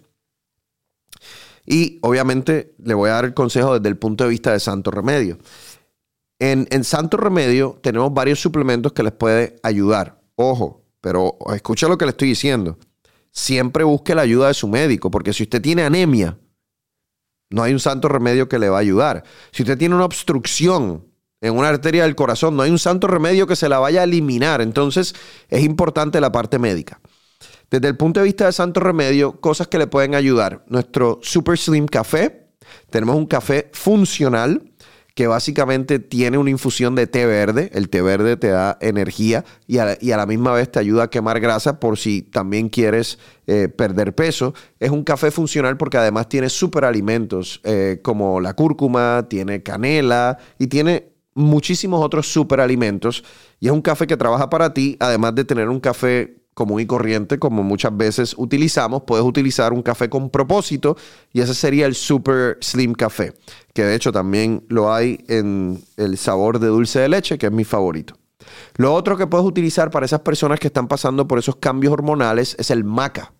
Y 1.66 1.98
obviamente 2.02 2.74
le 2.78 2.94
voy 2.94 3.10
a 3.10 3.14
dar 3.14 3.24
el 3.24 3.34
consejo 3.34 3.74
desde 3.74 3.88
el 3.88 3.96
punto 3.96 4.24
de 4.24 4.30
vista 4.30 4.52
de 4.52 4.60
Santo 4.60 4.90
Remedio. 4.90 5.38
En, 6.38 6.68
en 6.70 6.84
Santo 6.84 7.16
Remedio 7.16 7.78
tenemos 7.82 8.12
varios 8.12 8.40
suplementos 8.40 8.92
que 8.92 9.02
les 9.02 9.12
puede 9.12 9.56
ayudar. 9.62 10.20
Ojo, 10.36 10.83
pero 11.04 11.36
escucha 11.54 11.86
lo 11.86 11.98
que 11.98 12.06
le 12.06 12.12
estoy 12.12 12.28
diciendo. 12.28 12.78
Siempre 13.30 13.84
busque 13.84 14.14
la 14.14 14.22
ayuda 14.22 14.48
de 14.48 14.54
su 14.54 14.68
médico, 14.68 15.10
porque 15.10 15.34
si 15.34 15.42
usted 15.42 15.60
tiene 15.60 15.82
anemia, 15.82 16.38
no 17.50 17.62
hay 17.62 17.74
un 17.74 17.78
santo 17.78 18.08
remedio 18.08 18.48
que 18.48 18.58
le 18.58 18.70
va 18.70 18.78
a 18.78 18.80
ayudar. 18.80 19.22
Si 19.52 19.64
usted 19.64 19.76
tiene 19.76 19.94
una 19.94 20.06
obstrucción 20.06 21.04
en 21.42 21.58
una 21.58 21.68
arteria 21.68 22.04
del 22.04 22.14
corazón, 22.14 22.56
no 22.56 22.62
hay 22.62 22.70
un 22.70 22.78
santo 22.78 23.06
remedio 23.06 23.46
que 23.46 23.54
se 23.54 23.68
la 23.68 23.78
vaya 23.80 24.00
a 24.00 24.04
eliminar. 24.04 24.62
Entonces 24.62 25.14
es 25.50 25.62
importante 25.62 26.22
la 26.22 26.32
parte 26.32 26.58
médica. 26.58 27.02
Desde 27.70 27.88
el 27.88 27.98
punto 27.98 28.20
de 28.20 28.24
vista 28.24 28.46
de 28.46 28.52
santo 28.52 28.80
remedio, 28.80 29.38
cosas 29.42 29.68
que 29.68 29.76
le 29.76 29.86
pueden 29.86 30.14
ayudar. 30.14 30.64
Nuestro 30.68 31.20
Super 31.20 31.58
Slim 31.58 31.84
Café. 31.84 32.48
Tenemos 32.88 33.14
un 33.14 33.26
café 33.26 33.68
funcional 33.74 34.72
que 35.14 35.28
básicamente 35.28 36.00
tiene 36.00 36.38
una 36.38 36.50
infusión 36.50 36.96
de 36.96 37.06
té 37.06 37.24
verde. 37.24 37.70
El 37.72 37.88
té 37.88 38.02
verde 38.02 38.36
te 38.36 38.48
da 38.48 38.76
energía 38.80 39.44
y 39.66 39.78
a, 39.78 39.96
la 40.00 40.26
misma 40.26 40.52
vez 40.52 40.70
te 40.70 40.80
ayuda 40.80 41.04
a 41.04 41.10
quemar 41.10 41.38
grasa 41.40 41.78
por 41.78 41.98
si 41.98 42.22
también 42.22 42.68
quieres 42.68 43.18
eh, 43.46 43.68
perder 43.68 44.14
peso. 44.14 44.54
Es 44.80 44.90
un 44.90 45.04
café 45.04 45.30
funcional 45.30 45.76
porque 45.76 45.98
además 45.98 46.28
tiene 46.28 46.48
superalimentos 46.48 47.60
eh, 47.62 48.00
como 48.02 48.40
la 48.40 48.54
cúrcuma, 48.54 49.26
tiene 49.30 49.62
canela 49.62 50.36
y 50.58 50.66
tiene 50.66 51.12
muchísimos 51.34 52.04
otros 52.04 52.26
superalimentos. 52.32 53.22
Y 53.60 53.66
es 53.66 53.72
un 53.72 53.82
café 53.82 54.08
que 54.08 54.16
trabaja 54.16 54.50
para 54.50 54.74
ti, 54.74 54.96
además 54.98 55.34
de 55.36 55.44
tener 55.44 55.68
un 55.68 55.78
café 55.78 56.43
común 56.54 56.80
y 56.80 56.86
corriente, 56.86 57.38
como 57.38 57.62
muchas 57.62 57.96
veces 57.96 58.34
utilizamos, 58.38 59.02
puedes 59.02 59.26
utilizar 59.26 59.72
un 59.72 59.82
café 59.82 60.08
con 60.08 60.30
propósito 60.30 60.96
y 61.32 61.40
ese 61.40 61.54
sería 61.54 61.86
el 61.86 61.94
Super 61.94 62.58
Slim 62.60 62.94
Café, 62.94 63.34
que 63.72 63.84
de 63.84 63.94
hecho 63.94 64.12
también 64.12 64.64
lo 64.68 64.92
hay 64.92 65.24
en 65.28 65.82
el 65.96 66.16
sabor 66.16 66.60
de 66.60 66.68
dulce 66.68 67.00
de 67.00 67.08
leche, 67.08 67.38
que 67.38 67.46
es 67.46 67.52
mi 67.52 67.64
favorito. 67.64 68.16
Lo 68.76 68.94
otro 68.94 69.16
que 69.16 69.26
puedes 69.26 69.46
utilizar 69.46 69.90
para 69.90 70.06
esas 70.06 70.20
personas 70.20 70.60
que 70.60 70.68
están 70.68 70.88
pasando 70.88 71.26
por 71.26 71.38
esos 71.38 71.56
cambios 71.56 71.92
hormonales 71.92 72.56
es 72.58 72.70
el 72.70 72.84
maca. 72.84 73.32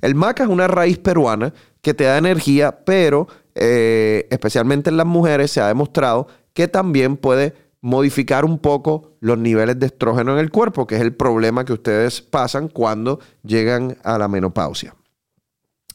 El 0.00 0.14
maca 0.14 0.44
es 0.44 0.48
una 0.48 0.68
raíz 0.68 0.98
peruana 0.98 1.52
que 1.82 1.94
te 1.94 2.04
da 2.04 2.18
energía, 2.18 2.84
pero 2.84 3.26
eh, 3.54 4.26
especialmente 4.30 4.90
en 4.90 4.96
las 4.96 5.06
mujeres 5.06 5.50
se 5.50 5.60
ha 5.60 5.66
demostrado 5.66 6.28
que 6.52 6.68
también 6.68 7.16
puede 7.16 7.54
modificar 7.84 8.46
un 8.46 8.58
poco 8.58 9.12
los 9.20 9.36
niveles 9.36 9.78
de 9.78 9.84
estrógeno 9.86 10.32
en 10.32 10.38
el 10.38 10.50
cuerpo, 10.50 10.86
que 10.86 10.94
es 10.94 11.02
el 11.02 11.14
problema 11.14 11.66
que 11.66 11.74
ustedes 11.74 12.22
pasan 12.22 12.68
cuando 12.68 13.20
llegan 13.42 13.98
a 14.02 14.16
la 14.16 14.26
menopausia. 14.26 14.96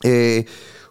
Eh, 0.04 0.46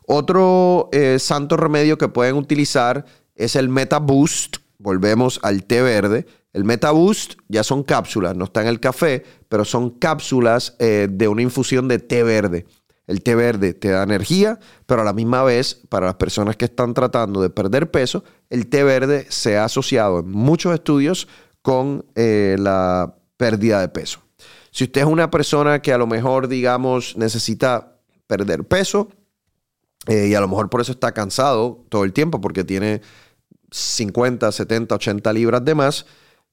otro 0.09 0.89
eh, 0.91 1.21
santo 1.21 1.57
remedio 1.57 1.99
que 1.99 2.09
pueden 2.09 2.35
utilizar 2.35 3.05
es 3.37 3.55
el 3.55 3.69
MetaBoost. 3.69 4.57
Volvemos 4.79 5.39
al 5.45 5.63
té 5.63 5.83
verde. 5.83 6.27
El 6.53 6.65
MetaBoost 6.65 7.35
ya 7.47 7.63
son 7.63 7.85
cápsulas, 7.85 8.35
no 8.35 8.47
está 8.47 8.63
en 8.63 8.67
el 8.67 8.81
café, 8.81 9.23
pero 9.49 9.65
son 9.65 9.91
cápsulas 9.91 10.75
eh, 10.81 11.07
de 11.09 11.29
una 11.29 11.43
infusión 11.43 11.87
de 11.87 12.01
té 12.01 12.25
verde. 12.25 12.67
El 13.09 13.23
té 13.23 13.35
verde 13.35 13.75
te 13.75 13.89
da 13.89 14.03
energía, 14.05 14.61
pero 14.87 15.01
a 15.01 15.05
la 15.05 15.15
misma 15.15 15.43
vez, 15.43 15.81
para 15.89 16.07
las 16.07 16.15
personas 16.17 16.57
que 16.57 16.67
están 16.67 16.95
tratando 16.95 17.41
de 17.41 17.51
perder 17.51 17.91
peso, 17.91 18.23
el 18.51 18.69
té 18.69 18.85
verde 18.85 19.27
se 19.31 19.57
ha 19.57 19.65
asociado 19.65 20.21
en 20.21 20.31
muchos 20.31 20.75
estudios 20.75 21.27
con 21.63 22.05
eh, 22.15 22.57
la 22.59 23.17
pérdida 23.37 23.81
de 23.81 23.89
peso. 23.89 24.21
Si 24.71 24.85
usted 24.85 25.01
es 25.01 25.07
una 25.07 25.31
persona 25.31 25.81
que 25.81 25.93
a 25.93 25.99
lo 25.99 26.07
mejor, 26.07 26.49
digamos, 26.49 27.17
necesita 27.17 27.99
perder 28.27 28.65
peso 28.65 29.09
eh, 30.07 30.29
y 30.29 30.35
a 30.35 30.41
lo 30.41 30.49
mejor 30.49 30.69
por 30.69 30.81
eso 30.83 30.93
está 30.93 31.13
cansado 31.13 31.85
todo 31.89 32.05
el 32.05 32.13
tiempo 32.13 32.41
porque 32.41 32.63
tiene 32.63 33.01
50, 33.71 34.53
70, 34.53 34.95
80 34.95 35.33
libras 35.33 35.65
de 35.65 35.75
más, 35.75 36.07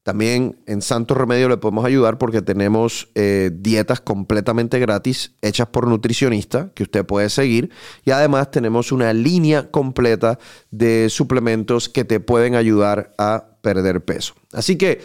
también 0.06 0.62
en 0.66 0.82
Santo 0.82 1.14
Remedio 1.14 1.48
le 1.48 1.56
podemos 1.56 1.84
ayudar 1.84 2.16
porque 2.16 2.40
tenemos 2.40 3.08
eh, 3.16 3.50
dietas 3.52 4.00
completamente 4.00 4.78
gratis 4.78 5.32
hechas 5.42 5.66
por 5.66 5.88
nutricionistas 5.88 6.68
que 6.76 6.84
usted 6.84 7.04
puede 7.04 7.28
seguir 7.28 7.72
y 8.04 8.12
además 8.12 8.52
tenemos 8.52 8.92
una 8.92 9.12
línea 9.12 9.68
completa 9.72 10.38
de 10.70 11.10
suplementos 11.10 11.88
que 11.88 12.04
te 12.04 12.20
pueden 12.20 12.54
ayudar 12.54 13.14
a 13.18 13.56
perder 13.62 14.04
peso. 14.04 14.34
Así 14.52 14.78
que 14.78 15.02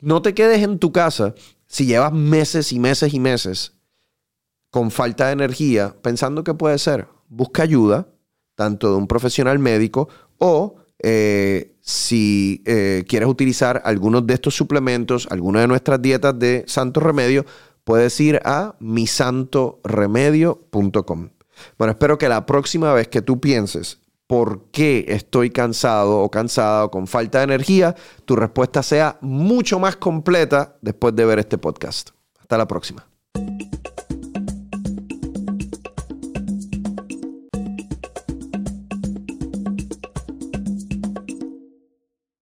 no 0.00 0.22
te 0.22 0.32
quedes 0.32 0.62
en 0.62 0.78
tu 0.78 0.90
casa 0.90 1.34
si 1.66 1.84
llevas 1.84 2.14
meses 2.14 2.72
y 2.72 2.78
meses 2.78 3.12
y 3.12 3.20
meses 3.20 3.74
con 4.70 4.90
falta 4.90 5.26
de 5.26 5.34
energía 5.34 5.94
pensando 6.00 6.44
que 6.44 6.54
puede 6.54 6.78
ser. 6.78 7.08
Busca 7.28 7.62
ayuda, 7.62 8.08
tanto 8.54 8.90
de 8.90 8.96
un 8.96 9.06
profesional 9.06 9.58
médico 9.58 10.08
o 10.38 10.76
eh, 11.02 11.74
si 11.80 12.62
eh, 12.64 13.04
quieres 13.08 13.28
utilizar 13.28 13.82
algunos 13.84 14.24
de 14.26 14.34
estos 14.34 14.54
suplementos, 14.54 15.26
algunas 15.30 15.62
de 15.62 15.68
nuestras 15.68 16.00
dietas 16.00 16.38
de 16.38 16.64
Santo 16.66 17.00
Remedio, 17.00 17.44
puedes 17.84 18.18
ir 18.20 18.40
a 18.44 18.76
misantoremedio.com. 18.78 21.28
Bueno, 21.78 21.92
espero 21.92 22.18
que 22.18 22.28
la 22.28 22.44
próxima 22.46 22.92
vez 22.94 23.08
que 23.08 23.22
tú 23.22 23.40
pienses 23.40 23.98
por 24.26 24.70
qué 24.70 25.04
estoy 25.08 25.50
cansado 25.50 26.20
o 26.20 26.30
cansada 26.30 26.84
o 26.84 26.90
con 26.90 27.06
falta 27.06 27.38
de 27.38 27.44
energía, 27.44 27.94
tu 28.24 28.36
respuesta 28.36 28.82
sea 28.82 29.18
mucho 29.20 29.78
más 29.78 29.96
completa 29.96 30.76
después 30.80 31.14
de 31.14 31.26
ver 31.26 31.40
este 31.40 31.58
podcast. 31.58 32.10
Hasta 32.40 32.56
la 32.56 32.66
próxima. 32.66 33.06